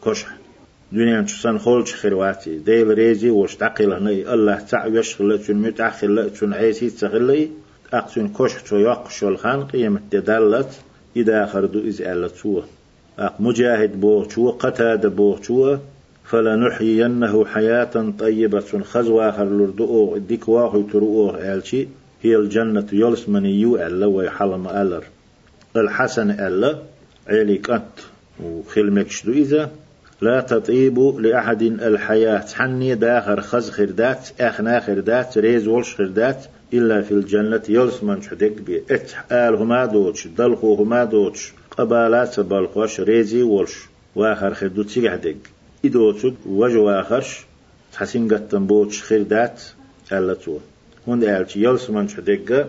كشح 0.04 0.36
دنيا 0.92 1.22
تشسن 1.22 1.58
خولش 1.58 1.94
خيرواتي 1.94 2.58
ديل 2.58 2.88
ريزي 2.88 3.30
وش 3.30 3.56
تعقل 3.56 3.92
هني 3.92 4.34
الله 4.34 4.58
تع 4.60 4.86
يشغل 4.86 5.38
تشون 5.38 5.56
متعخل 5.56 6.30
تشون 6.30 6.54
عيسي 6.54 6.90
تغلي 6.90 7.50
أقتون 7.92 8.28
كشح 8.28 8.60
تو 8.60 8.76
يقشو 8.76 9.28
الخان 9.28 9.64
قيمة 9.64 10.00
تدلت 10.10 10.80
إذا 11.16 11.46
خردو 11.46 11.88
إز 11.88 12.02
ألتوه 12.02 12.64
أق 13.18 13.40
مجاهد 13.40 14.00
بوغشوه 14.00 14.52
قتاد 14.52 15.06
بوغشوه 15.06 15.80
فلنحيينه 16.30 17.44
حياة 17.44 18.12
طيبة. 18.18 18.82
خزوا 18.82 19.28
آخر 19.28 19.44
لردؤه 19.44 20.18
ديك 20.18 20.48
واخو 20.48 20.82
ترؤه 20.82 21.54
آلشي 21.54 21.88
هي 22.22 22.36
الجنة 22.36 22.86
يلس 22.92 23.28
من 23.28 23.46
يو 23.46 23.76
ألا 23.76 24.06
ويحلم 24.06 24.68
ألر 24.68 25.04
الحسن 25.76 26.30
ألا 26.30 26.78
عيلي 27.28 27.58
كنت 27.58 27.96
وخلمك 28.44 29.10
شدو 29.10 29.32
إذا. 29.32 29.70
لا 30.22 30.40
تطيب 30.40 30.98
لأحد 30.98 31.62
الحياة. 31.62 32.44
حني 32.54 32.94
داخر 32.94 33.40
خز 33.40 33.70
خردات 33.70 34.28
أخنا 34.40 34.80
خردات 34.80 35.38
ريز 35.38 35.68
ولش 35.68 35.94
خردات 35.94 36.44
إلا 36.72 37.02
في 37.02 37.12
الجنة 37.12 37.62
يلس 37.68 38.02
من 38.02 38.22
شدك 38.22 38.60
بي 38.60 38.82
ات 38.90 39.10
آل 39.32 39.54
هما 39.54 39.86
دوتش 39.86 40.26
دلخو 40.26 40.74
هما 40.74 41.04
دوتش. 41.04 41.52
قبالات 41.78 42.40
بالقوش 42.40 43.00
ريزي 43.00 43.42
ولش. 43.42 43.74
واخر 44.16 44.54
خردو 44.54 44.82
تيجح 44.82 45.14
دق 45.14 45.36
إدوتك 45.84 46.34
وجو 46.46 46.90
آخرش 46.90 47.44
تحسين 47.92 48.28
قطن 48.28 48.66
بوتش 48.66 49.02
خردات 49.02 49.62
ألا 50.12 50.34
تو 50.34 50.58
هند 51.08 51.24
آلتي 51.24 51.62
يلس 51.62 51.90
من 51.90 52.08
شدق 52.08 52.66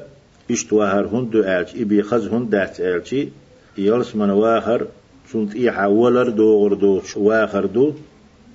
إشت 0.51 0.73
واهر 0.73 1.05
هند 1.05 1.35
آلتي 1.35 1.81
إبي 1.81 2.03
خز 2.03 2.27
هند 2.27 2.49
دات 2.49 2.79
آلتي 2.79 3.31
يلس 3.77 4.15
من 4.15 4.29
واهر 4.29 4.87
سلت 5.33 5.55
إيحا 5.55 5.85
ولر 5.85 6.29
دوغر 6.29 6.73
دوتش 6.73 7.17
واخر 7.17 7.65
دو 7.65 7.93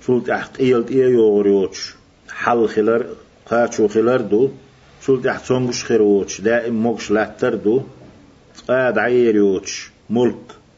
سلت 0.01 0.29
أحقيلت 0.29 0.91
إيه 0.91 1.05
يوغريوتش 1.05 1.95
حل 2.29 2.67
خلر 2.67 3.05
قاتشو 3.45 3.87
خلر 3.87 4.21
دو 4.21 4.49
سلت 5.01 5.27
أحتونغش 5.27 5.83
خيروتش 5.83 6.41
دائم 6.41 6.83
موكش 6.83 7.11
لاتر 7.11 7.55
دو 7.55 7.81
قاد 8.67 8.97
عيريوتش 8.97 9.89
ملك 10.09 10.35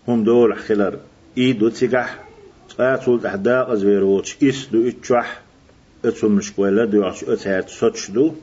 هم 0.07 0.23
دول 0.23 0.57
خلر 0.57 0.99
إيدو 1.37 1.69
تيقح 1.69 2.28
قاد 2.79 3.01
سلت 3.01 3.25
أحداق 3.25 3.69
أزويروتش 3.69 4.37
إس 4.43 4.67
دو 4.71 4.87
إتشوح 4.87 5.41
اتسو 6.05 6.29
مشكولا 6.29 6.85
دو 6.85 7.01
يعش 7.01 7.23
اتهات 7.23 7.69
سوتش 7.69 8.11
دو 8.11 8.33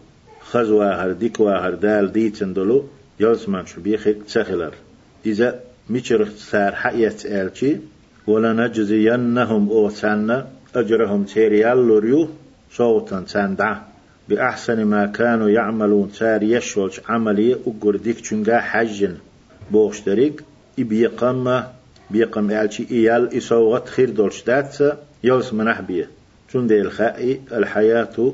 خز 0.40 0.70
واهر 0.70 1.12
ديك 1.12 1.40
واهر 1.40 1.75
دال 1.75 2.12
ديتن 2.12 2.53
دولو 2.53 2.85
يلزمان 3.20 3.66
شو 3.66 3.81
بيخيك 3.81 4.22
تسخلر 4.22 4.75
إذا 5.27 5.61
ميشر 5.90 6.29
سار 6.29 6.75
حيات 6.75 7.27
آلشي 7.27 7.77
ولنجزينهم 8.27 9.68
أوتانا 9.70 10.46
أجرهم 10.75 11.25
تيريال 11.25 11.79
لوريو 11.88 12.29
صوتا 12.72 13.20
تاندع 13.20 13.77
بأحسن 14.29 14.85
ما 14.85 15.07
كانوا 15.07 15.49
يعملون 15.49 16.11
سار 16.12 16.42
يشولش 16.42 17.01
عملي 17.09 17.57
أقر 17.66 17.96
ديك 17.96 18.18
حجن 18.51 19.14
بوشتريك 19.70 20.42
إبيقام 20.79 21.64
بيقام 22.11 22.51
آلشي 22.51 22.87
إيال 22.90 23.37
إسوغت 23.37 23.88
خير 23.88 24.11
دولش 24.11 24.42
دات 24.42 24.77
يلس 25.25 25.53
منح 25.53 25.81
بيه. 25.81 26.09
چون 26.53 26.66
دي 26.66 26.81
الخائي 26.81 27.40
الحياة 27.53 28.33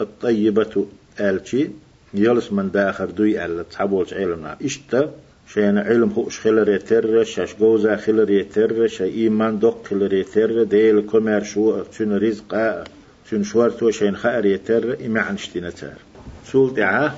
الطيبة 0.00 0.86
آلشي 1.20 1.70
يلس 2.14 2.52
من 2.52 2.70
داخر 2.70 3.10
دوي 3.10 3.44
آل 3.44 3.68
تحبولش 3.70 4.14
علمنا 4.14 4.56
إشتا 4.64 5.10
شين 5.54 5.78
علم 5.78 6.10
خوش 6.10 6.40
خلر 6.40 6.68
يتر 6.68 7.24
شاش 7.24 7.54
جوزا 7.60 7.96
خلر 7.96 8.30
يتر 8.30 8.86
شا 8.86 9.04
إيمان 9.04 9.58
دوق 9.58 9.86
خلر 9.86 10.14
يتر 10.14 10.62
ديل 10.62 11.00
كمر 11.00 11.42
شو 11.42 11.82
تون 11.82 12.16
رزق 12.16 12.84
تون 13.30 13.44
شوارتو 13.44 13.90
شين 13.90 14.16
خائر 14.16 14.46
يتر 14.46 14.96
إما 15.06 15.20
عنشتنا 15.20 15.70
تار. 15.70 15.98
سول 16.44 16.74
دعاه 16.74 17.12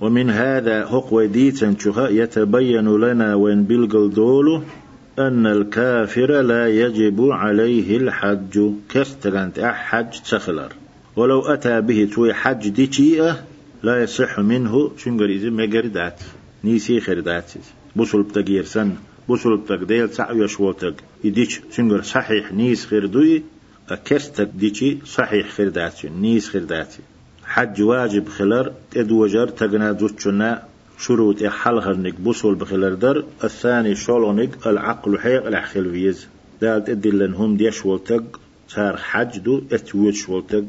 ومن 0.00 0.30
هذا 0.30 0.84
هق 0.84 1.12
وديتا 1.12 1.74
يتبين 2.10 2.88
لنا 2.88 3.34
وين 3.34 3.64
بلغل 3.64 4.10
دولو 4.10 4.62
أن 5.18 5.46
الكافر 5.46 6.40
لا 6.40 6.68
يجب 6.68 7.30
عليه 7.30 7.96
الحج. 7.96 8.70
كستغانت 8.88 9.58
أحج 9.58 10.20
تخلر. 10.30 10.72
ولو 11.16 11.40
أتى 11.40 11.80
به 11.80 12.08
توي 12.14 12.34
حج 12.34 12.68
ديشيئة 12.68 13.44
لا 13.82 14.02
يصح 14.02 14.38
منه. 14.38 14.90
شنقر 14.96 15.24
إذا 15.24 15.50
مقردات 15.50 16.20
نيسي 16.64 17.00
خرداتيز 17.00 17.62
بوصل 17.96 18.22
بتغير 18.22 18.64
سن. 18.64 18.94
بوصل 19.28 19.56
بتغديل 19.56 20.10
سعو 20.10 20.42
يشوتك 20.42 20.94
يديش 21.24 21.60
سنجر 21.70 22.02
صحيح. 22.02 22.52
نيس 22.52 22.86
خردوي 22.86 23.42
أكستك 23.90 24.48
ديشي 24.54 24.98
صحيح 25.06 25.48
خرداتي 25.50 26.08
نيس 26.08 26.48
خرداتي 26.48 27.02
حج 27.44 27.82
واجب 27.82 28.28
خلر. 28.28 28.72
تدوجر 28.90 29.48
تغنا 29.48 29.92
دوتشنا. 29.92 30.73
شروط 30.98 31.42
حلهرنك 31.42 32.14
بوصل 32.14 32.54
بخلر 32.54 32.94
در 32.94 33.24
الثاني 33.44 33.94
شولونك 33.94 34.66
العقل 34.66 35.18
حيق 35.18 35.46
الأحخل 35.46 35.90
فيز. 35.90 36.26
دالت 36.60 36.88
ادلن 36.88 37.34
هم 37.34 37.56
ديش 37.56 37.86
ولتق 37.86 38.40
صار 38.68 38.96
حج 38.96 39.38
دو 39.38 39.62
اتويش 39.72 40.28
ولتق. 40.28 40.64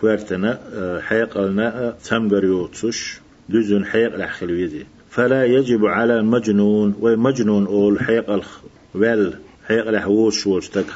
كوارتنا 0.00 0.60
آه، 0.74 1.00
حيق 1.00 1.38
النا 1.38 1.96
تمغر 2.04 2.44
يوتسوش 2.44 3.20
دوزن 3.48 3.84
حيق 3.84 4.14
الأحخل 4.14 4.48
فيزي. 4.48 4.84
فلا 5.10 5.44
يجب 5.44 5.86
على 5.86 6.18
المجنون 6.18 6.94
ومجنون 7.00 7.66
أول 7.66 8.00
حيق 8.00 8.30
الخ 8.30 8.58
ويل 8.94 9.32
حيق 9.68 9.88
الحوش 9.88 10.46
وشتك 10.46 10.86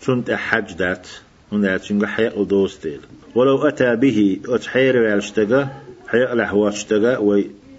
سنت 0.00 0.30
حج 0.30 0.72
دات. 0.72 1.08
شنق 1.52 2.04
حيق 2.04 2.42
دوستيل 2.42 3.00
ولو 3.34 3.68
أتى 3.68 3.96
به 3.96 4.40
أتحير 4.48 4.96
والشتقى 4.96 5.68
حيق 6.08 6.30
الحواش 6.32 6.84
تقى 6.84 7.24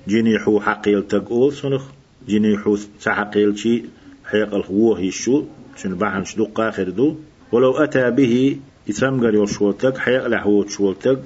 وجنيحو 0.07 0.59
حقيل 0.59 1.07
تقول 1.07 1.53
سنخ 1.53 1.83
جنيحو 2.27 2.77
تحقيل 3.03 3.59
شي 3.59 3.83
حيق 4.25 4.53
الخوه 4.55 4.99
يشو 4.99 5.45
شن 5.75 5.95
بحن 5.95 6.23
شدق 6.23 6.59
آخر 6.59 6.89
دو. 6.89 7.15
ولو 7.51 7.77
أتى 7.77 8.11
به 8.11 8.57
يتمقر 8.87 9.33
يوشولتك 9.33 9.97
حيق 9.97 10.25
الحوش 10.25 10.75
شولتك 10.75 11.19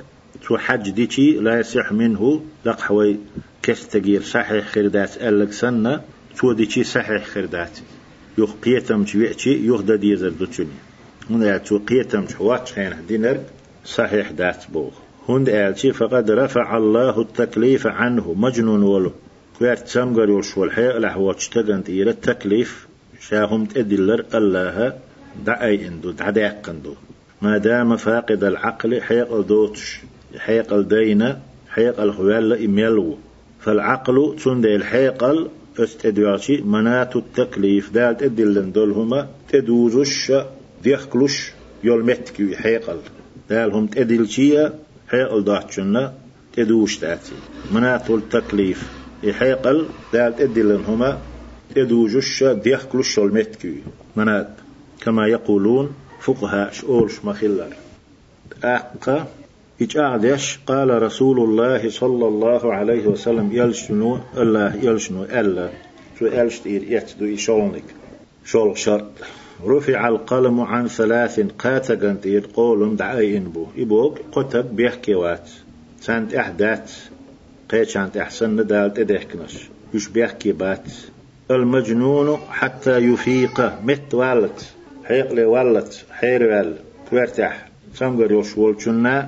تو 0.48 0.58
حج 0.58 0.89
ديشي 0.89 1.32
لا 1.32 1.60
يصح 1.60 1.91
منه. 1.91 2.41
لقحوي 2.65 3.17
كستجير 3.63 4.22
صحيح 4.22 4.67
خردات 4.67 5.17
ألك 5.17 5.52
سنة 5.52 6.02
تو 6.38 6.54
ديشي 6.54 6.84
صحيح 6.84 7.26
خردات 7.26 7.80
يخ 8.38 8.52
قيتم 8.63 9.04
جويتشي 9.04 9.67
يخ 9.67 9.82
دا 9.82 9.96
ديزر 9.96 10.30
دوتشني 10.30 10.78
هنا 11.30 11.46
يعتو 11.46 11.78
قيتم 11.78 12.26
جوات 12.26 12.70
خين 12.70 12.94
دينر 13.08 13.38
صحيح 13.86 14.32
دات 14.32 14.63
بوغ 14.74 14.91
هند 15.29 15.49
آلشي 15.49 15.91
فقد 15.93 16.31
رفع 16.31 16.77
الله 16.77 17.21
التكليف 17.21 17.88
عنه 17.88 18.34
مجنون 18.34 18.84
ولو. 18.84 19.12
كويرت 19.60 19.88
سمغر 19.88 20.29
يوشول 20.29 20.71
حي 20.71 20.88
لحوات 20.88 21.39
شتغن 21.39 21.84
تيرا 21.84 22.10
التكليف 22.10 22.88
شاهم 23.19 23.65
تأدلر 23.65 24.25
الله 24.34 24.93
دعي 25.45 25.88
اندو 25.88 26.12
دعي 26.12 26.53
اندو. 26.69 26.93
ما 27.41 27.57
دام 27.57 27.97
فاقد 27.97 28.43
العقل 28.43 29.01
حيق 29.01 29.41
دوتش 29.41 29.99
حيق 30.38 30.73
الدينة 30.73 31.39
حيق 31.69 32.01
الخوال 32.01 32.63
إميلو 32.65 33.17
فالعقل 33.60 34.36
تند 34.43 34.65
الحيقل 34.65 35.49
استدواشي 35.79 36.62
منات 36.62 37.15
التكليف 37.15 37.93
دال 37.93 38.23
ادلن 38.23 38.71
دولهما 38.71 39.27
تدوزش 39.49 40.31
ديخكلش 40.84 41.51
يولمتكي 41.84 42.55
حيقل 42.55 42.97
دالهم 43.49 43.88
تدلشيا 43.88 44.73
حيقل 45.12 45.43
داتشنا 45.43 46.13
تدوش 46.54 46.97
تاتي 46.97 47.36
منات 47.71 48.10
التكليف 48.10 48.89
يحيقل 49.24 49.86
دال 50.13 50.34
ادلن 50.41 50.84
هما 50.88 51.19
تدوجش 51.76 52.44
ديخكلش 52.44 53.17
يولمتكي 53.17 53.75
منات 54.15 54.50
كما 55.02 55.27
يقولون 55.27 55.94
فقهاء 56.21 56.71
شؤولش 56.71 57.25
مخلر 57.25 57.73
أقا 58.63 59.27
إجعدش 59.81 60.60
قال 60.67 61.04
رسول 61.04 61.40
الله 61.40 61.90
صلى 61.90 62.27
الله 62.27 62.73
عليه 62.73 63.08
وسلم 63.08 63.50
يلشنو 63.52 64.19
الله 64.38 64.75
يلشنو 64.75 65.23
ألا. 65.23 65.69
شو 66.19 66.25
ألشت 66.25 66.67
إير 66.67 66.83
يتدو 66.83 67.33
إشولنك 67.33 67.83
شول 68.46 68.77
شرط. 68.77 69.12
رفع 69.65 70.07
القلم 70.07 70.62
عن 70.62 70.87
ثلاث 70.87 71.39
قاتقن 71.39 72.21
تير 72.21 72.47
قول 72.53 72.95
دعاي 72.95 73.37
إنبو 73.37 73.65
إبوك 73.77 74.19
قتب 74.31 74.75
بيحكيوات. 74.75 75.49
سانت 76.01 76.33
أحدات. 76.33 76.91
قيشانت 77.69 78.17
أحسن 78.17 78.49
ندالت 78.49 78.99
إدهكنش 78.99 79.69
يش 79.93 80.07
بيحكي 80.07 80.51
بات 80.51 80.83
المجنون 81.51 82.37
حتى 82.49 82.97
يفيق. 82.97 83.73
مت 83.83 84.13
والت. 84.13 84.73
حيق 85.03 85.33
لي 85.33 85.45
والت. 85.45 86.05
حير 86.12 86.43
وال. 86.43 86.75
كوارتح 87.09 87.69
سامغر 87.95 88.31
يوش 88.31 88.57
ولچنا 88.57 89.25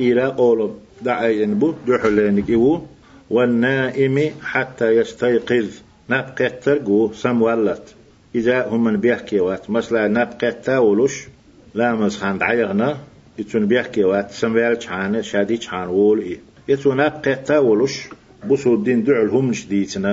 إلى 0.00 0.24
قول 0.24 0.70
دعي 1.02 1.46
بو. 1.46 1.74
دحلينك 1.86 2.50
إيو. 2.50 2.82
والنائم 3.30 4.30
حتى 4.42 4.90
يستيقظ. 4.90 5.68
نبقى 6.10 6.50
ترقو. 6.50 7.12
سمولت 7.12 7.94
إذا 8.38 8.68
هم 8.68 8.96
بيحكي 8.96 9.40
وات. 9.40 9.70
مثلا 9.70 10.08
نبقى 10.08 10.52
تاولوش 10.52 11.26
لا 11.74 11.94
مزخان 11.94 12.38
دعيغنا 12.38 12.98
يتون 13.38 13.66
بيحكي 13.66 14.04
وات. 14.04 14.30
سمويل 14.30 14.82
شحان 14.82 15.22
شادي 15.22 15.56
شحان 15.60 15.88
وول 15.88 16.18
إيه. 16.20 16.38
يتون 16.68 16.96
نبقى 16.96 17.34
تاولوش 17.34 18.08
بوسو 18.44 18.74
الدين 18.74 19.04
دعل 19.04 19.28
هم 19.28 19.52
شديتنا 19.52 20.12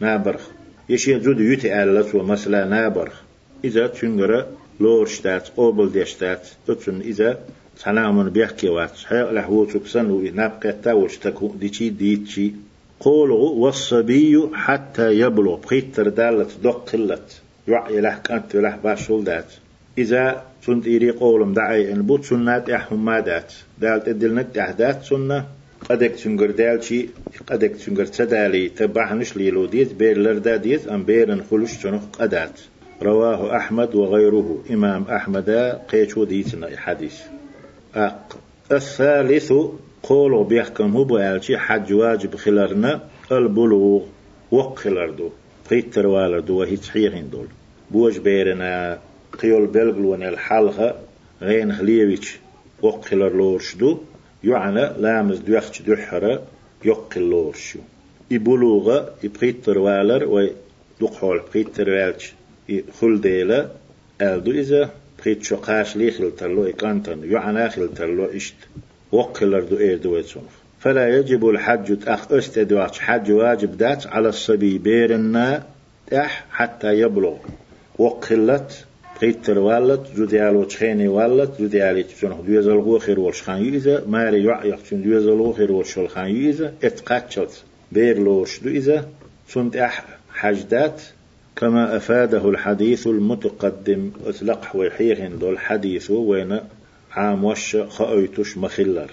نابرخ. 0.00 0.44
يشي 0.88 1.20
زود 1.20 1.40
يتي 1.40 1.82
آلت 1.82 2.14
ومثلا 2.14 2.64
نابرخ. 2.64 3.16
إذا 3.64 3.86
تنقر 3.86 4.46
لورشتات 4.80 5.48
قوبل 5.56 5.92
ديشتات 5.92 6.48
تتون 6.66 7.00
إذا 7.00 7.38
سلام 7.76 8.30
بيحكي 8.30 8.68
وات. 8.68 8.96
حيق 9.08 9.30
لحوو 9.32 9.64
تكسن 9.64 10.10
ونبقى 10.10 10.72
تاولش 10.84 11.16
تكو 11.16 11.54
ديشي 11.60 11.88
ديتشي 11.88 12.52
قولوا 13.00 13.50
والصبي 13.50 14.48
حتى 14.54 15.06
يبلغ. 15.20 15.56
بخيتر 15.56 16.08
دالت 16.08 16.50
دق 16.64 16.84
يوعي 17.68 18.00
له 18.00 18.18
كانت 18.24 18.56
له 18.56 18.76
باشول 18.84 19.24
دات. 19.24 19.52
إذا 19.98 20.42
سنت 20.66 20.86
إيري 20.86 21.10
قولم 21.10 21.52
دعي 21.52 21.92
إن 21.92 22.02
بوت 22.02 22.24
سنات 22.24 22.70
إحهم 22.70 23.04
ما 23.04 23.20
دات. 23.20 23.52
دالت 23.78 24.08
إدلنك 24.08 24.58
أحدات 24.58 25.02
سنة. 25.02 25.46
قدك 25.90 26.10
تنقر 26.10 26.50
دالشي 26.50 27.08
قدك 27.46 27.76
تنقر 27.76 28.04
تدالي 28.04 28.68
تبعهنش 28.68 29.36
ليلو 29.36 29.66
ديت 29.66 29.94
بير 29.94 30.18
لردا 30.18 30.56
ديت 30.56 30.88
أم 30.88 31.02
بيرن 31.02 31.42
خلوش 31.50 31.76
تنخ 31.76 32.02
قدات. 32.12 32.60
رواه 33.02 33.56
أحمد 33.56 33.94
وغيره. 33.94 34.64
إمام 34.70 35.02
أحمد 35.04 35.50
قيشو 35.88 36.24
ديتنا 36.24 36.76
حديث. 36.76 37.20
أق 37.94 38.38
الثالث 38.72 39.52
قولوا 40.02 40.44
بيحكم 40.44 40.96
هو 40.96 41.04
بألشي 41.04 41.58
حج 41.58 41.92
واجب 41.92 42.36
خلرنا 42.36 43.00
البلوغ 43.32 44.02
وق 44.50 44.78
خلردو 44.78 45.30
قيتر 45.70 46.06
والردو 46.06 46.58
وهي 46.58 46.76
صحيحين 46.76 47.30
دول 47.30 47.46
بوش 47.90 48.16
بيرنا 48.16 48.98
قيول 49.38 49.66
بلغلون 49.66 50.22
الحلقة 50.22 50.98
غين 51.42 51.72
خليويتش 51.72 52.38
وق 52.82 53.04
خلر 53.04 53.36
لورشدو 53.36 53.98
يعني 54.44 54.92
لامز 54.98 55.38
دوخش 55.38 55.82
دوحرة 55.82 56.42
يقل 56.84 57.20
لورشو 57.30 57.78
يبلوغ 58.30 59.08
يبقيتر 59.22 59.78
والر 59.78 60.24
ويدقحول 60.24 61.40
بقيتر 61.50 61.90
والش 61.90 62.32
خل 63.00 63.20
ديلا. 63.20 63.70
ألدو 64.20 64.50
إذا 64.50 64.90
بقيت 65.18 65.42
شقاش 65.42 65.96
لي 65.96 66.10
خلتر 66.10 66.70
إقانتن 66.70 67.30
يعني 67.32 67.70
خلتر 67.70 68.06
له 68.06 68.36
إشت. 68.36 68.54
وقلر 69.12 69.60
دو 69.60 69.78
إيه 69.78 69.96
دو 69.96 70.22
فلا 70.80 71.18
يجب 71.18 71.48
الحج 71.48 72.08
أخ 72.08 72.32
أستدواج 72.32 72.98
حج 72.98 73.32
واجب 73.32 73.76
دات 73.76 74.06
على 74.06 74.28
الصبي 74.28 74.78
بيرنا 74.78 75.62
أح 76.12 76.44
حتى 76.50 77.00
يبلغ. 77.00 77.36
وقلت 77.98 78.84
قيتر 79.20 79.58
والت 79.58 80.06
جديال 80.16 80.56
وشخيني 80.56 81.08
والت 81.08 81.62
جديال 81.62 82.08
تشون 82.08 82.44
دويزل 82.46 82.76
غو 82.76 82.98
خير 82.98 83.20
والشخان 83.20 83.74
يزا 83.74 84.04
ماري 84.06 84.44
يعيق 84.44 84.82
تشون 84.82 85.02
دويزل 85.02 85.30
غو 85.30 85.52
خير 85.52 85.72
والشخان 85.72 86.36
يزا 86.36 86.74
اتقاتشت 86.84 87.64
بير 87.92 88.18
لوش 88.18 88.60
دو 88.60 88.68
إذا 88.68 89.08
سنت 89.48 89.76
أح 89.76 90.04
حجدات 90.34 91.02
كما 91.56 91.96
أفاده 91.96 92.48
الحديث 92.48 93.06
المتقدم 93.06 94.10
أطلق 94.26 94.68
ويحيهن 94.74 95.38
دول 95.38 95.58
حديث 95.58 96.10
وين 96.10 96.60
عام 97.12 97.44
وش 97.44 97.76
خأيتش 97.76 98.58
مخلر. 98.58 99.10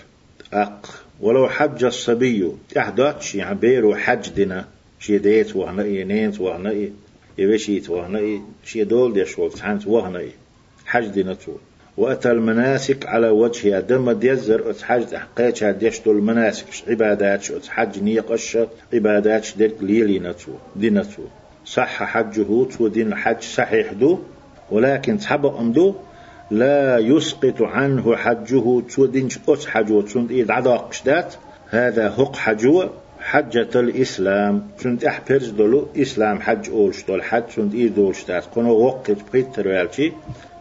أق. 0.54 1.07
ولو 1.22 1.50
حج 1.50 1.84
الصبي. 1.84 2.52
أحداتش 2.78 3.36
يعني 3.36 3.56
بيرو 3.56 3.96
حج 3.96 4.30
دنا 4.30 4.66
شي 5.00 5.18
ديت 5.18 5.56
وهنا 5.56 5.84
إيه 5.84 6.04
نينت 6.04 6.40
وهنا 6.40 6.70
إيه. 6.70 6.90
يبشيت 7.38 7.90
وهنا 7.90 8.20
إيه. 8.20 8.40
شي 8.64 8.84
دول 8.84 9.14
ديش 9.14 9.40
وقت 9.40 9.88
وهنا 9.88 10.20
إيه. 10.20 10.32
حج 10.86 11.06
دنا 11.08 11.38
وأتى 11.98 12.32
المناسك 12.32 13.06
على 13.06 13.30
وجهها 13.30 13.80
دم 13.80 14.12
ديزر 14.12 14.70
أتحج 14.70 15.14
أحقيتش 15.14 15.64
ديش 15.64 16.00
دول 16.00 16.18
المناسك 16.18 16.66
عبادات 16.88 17.52
أتحج 17.52 18.04
نيقش 18.04 18.58
عبادات 18.94 19.48
ديك 19.58 19.76
ليلي 19.82 20.20
نتو 20.20 20.52
دي 20.76 21.02
صح 21.66 22.04
حجه 22.04 22.66
تو. 22.78 22.88
دين 22.88 23.16
حج 23.16 23.42
صحيح 23.42 23.94
دو. 23.94 24.20
ولكن 24.72 25.18
تحب 25.18 25.46
أمدو 25.46 25.96
لا 26.52 26.98
يسقط 26.98 27.62
عنه 27.62 28.16
حجه 28.16 28.82
تودينش 28.82 29.40
أس 29.50 29.68
حجو 29.68 30.02
تسند 30.02 30.32
إيد 30.32 30.52
عداق 30.52 30.94
شدات. 30.94 31.36
هذا 31.70 32.10
هق 32.10 32.36
حجو 32.36 32.84
حجة 33.20 33.80
الإسلام. 33.80 34.68
تسند 34.78 35.06
أحبرز 35.06 35.50
دولو 35.50 35.88
إسلام 35.98 36.40
حج 36.42 36.70
أولش 36.70 37.04
دول. 37.08 37.24
حج 37.24 37.44
تسند 37.44 37.74
إيد 37.74 37.96
دولش 37.96 38.26
دات. 38.26 38.46
كونو 38.54 38.72
وقت 38.72 39.12
بقيت 39.12 39.56
تروالشي 39.56 40.12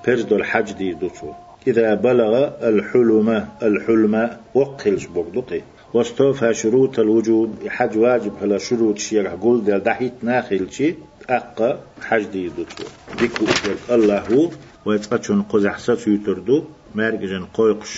برز 0.07 0.23
دول 0.23 0.45
حج 0.45 0.73
دي 0.73 0.93
دوتو. 0.93 1.33
إذا 1.67 1.95
بلغ 1.95 2.51
الحلمة 2.63 3.49
الحلمة 3.63 4.37
وقلش 4.55 5.07
بقدقي 5.07 5.61
واستوفى 5.95 6.55
شروط 6.55 6.99
الوجوب 6.99 7.69
حج 7.69 7.99
واجب 7.99 8.33
هلا 8.43 8.59
شروط 8.59 8.99
شيء 8.99 9.29
قول 9.29 9.65
دل 9.65 9.79
دحيت 9.79 10.13
ناخل 10.23 10.73
شي. 10.73 10.95
أقا 11.31 11.81
حج 12.03 12.25
دي 12.25 12.49
دوتو. 12.49 12.85
ديكو 13.19 13.45
الله 13.91 14.19
هو 14.19 14.49
ويتقتشون 14.87 15.43
قزح 15.43 15.79
ستو 15.79 16.11
يتردو 16.11 16.65
مارجن 16.95 17.45
قويقش 17.55 17.93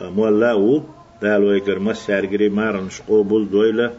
مولاو 0.00 0.82
دال 1.22 1.44
ويقر 1.44 1.78
مسار 1.78 2.26
قري 2.26 2.48
مارنش 2.48 3.00
قوبل 3.08 3.50
دويلة 3.50 3.92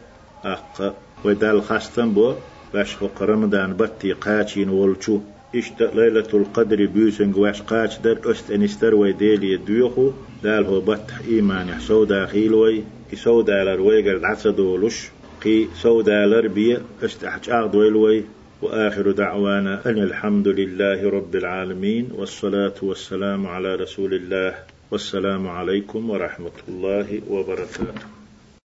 أق 0.45 0.95
ودال 1.25 1.61
خاستن 1.61 2.13
بو 2.13 2.33
باش 2.73 2.93
فوق 2.93 3.23
رمضان 3.23 3.73
بطي 3.73 4.13
قاتشين 4.13 4.69
ولچو 4.69 5.17
إشت 5.55 5.81
ليلة 5.81 6.29
القدر 6.33 6.85
بيوسن 6.85 7.33
واش 7.33 7.61
قاتش 7.61 7.97
در 7.97 8.31
أست 8.31 8.51
أنستر 8.51 8.95
ويديلي 8.95 9.57
دويخو 9.57 10.11
دال 10.43 10.65
هو 10.65 10.79
بطح 10.79 11.19
إيمان 11.27 11.79
سودا 11.79 12.25
خيلوي 12.25 12.83
سودا 13.15 13.63
لرويقر 13.63 14.25
عصدولش 14.25 15.09
قي 15.43 15.67
سودا 15.81 16.25
لربية 16.25 16.81
أست 17.03 17.23
أحج 17.23 17.49
أغدويلوي 17.49 18.23
وآخر 18.61 19.11
دعوانا 19.11 19.81
أن 19.85 19.97
الحمد 20.03 20.47
لله 20.47 21.09
رب 21.09 21.35
العالمين 21.35 22.11
والصلاة 22.11 22.75
والسلام 22.81 23.47
على 23.47 23.75
رسول 23.75 24.13
الله 24.13 24.55
والسلام 24.91 25.47
عليكم 25.47 26.09
ورحمة 26.09 26.57
الله 26.67 27.21
وبركاته. 27.29 28.18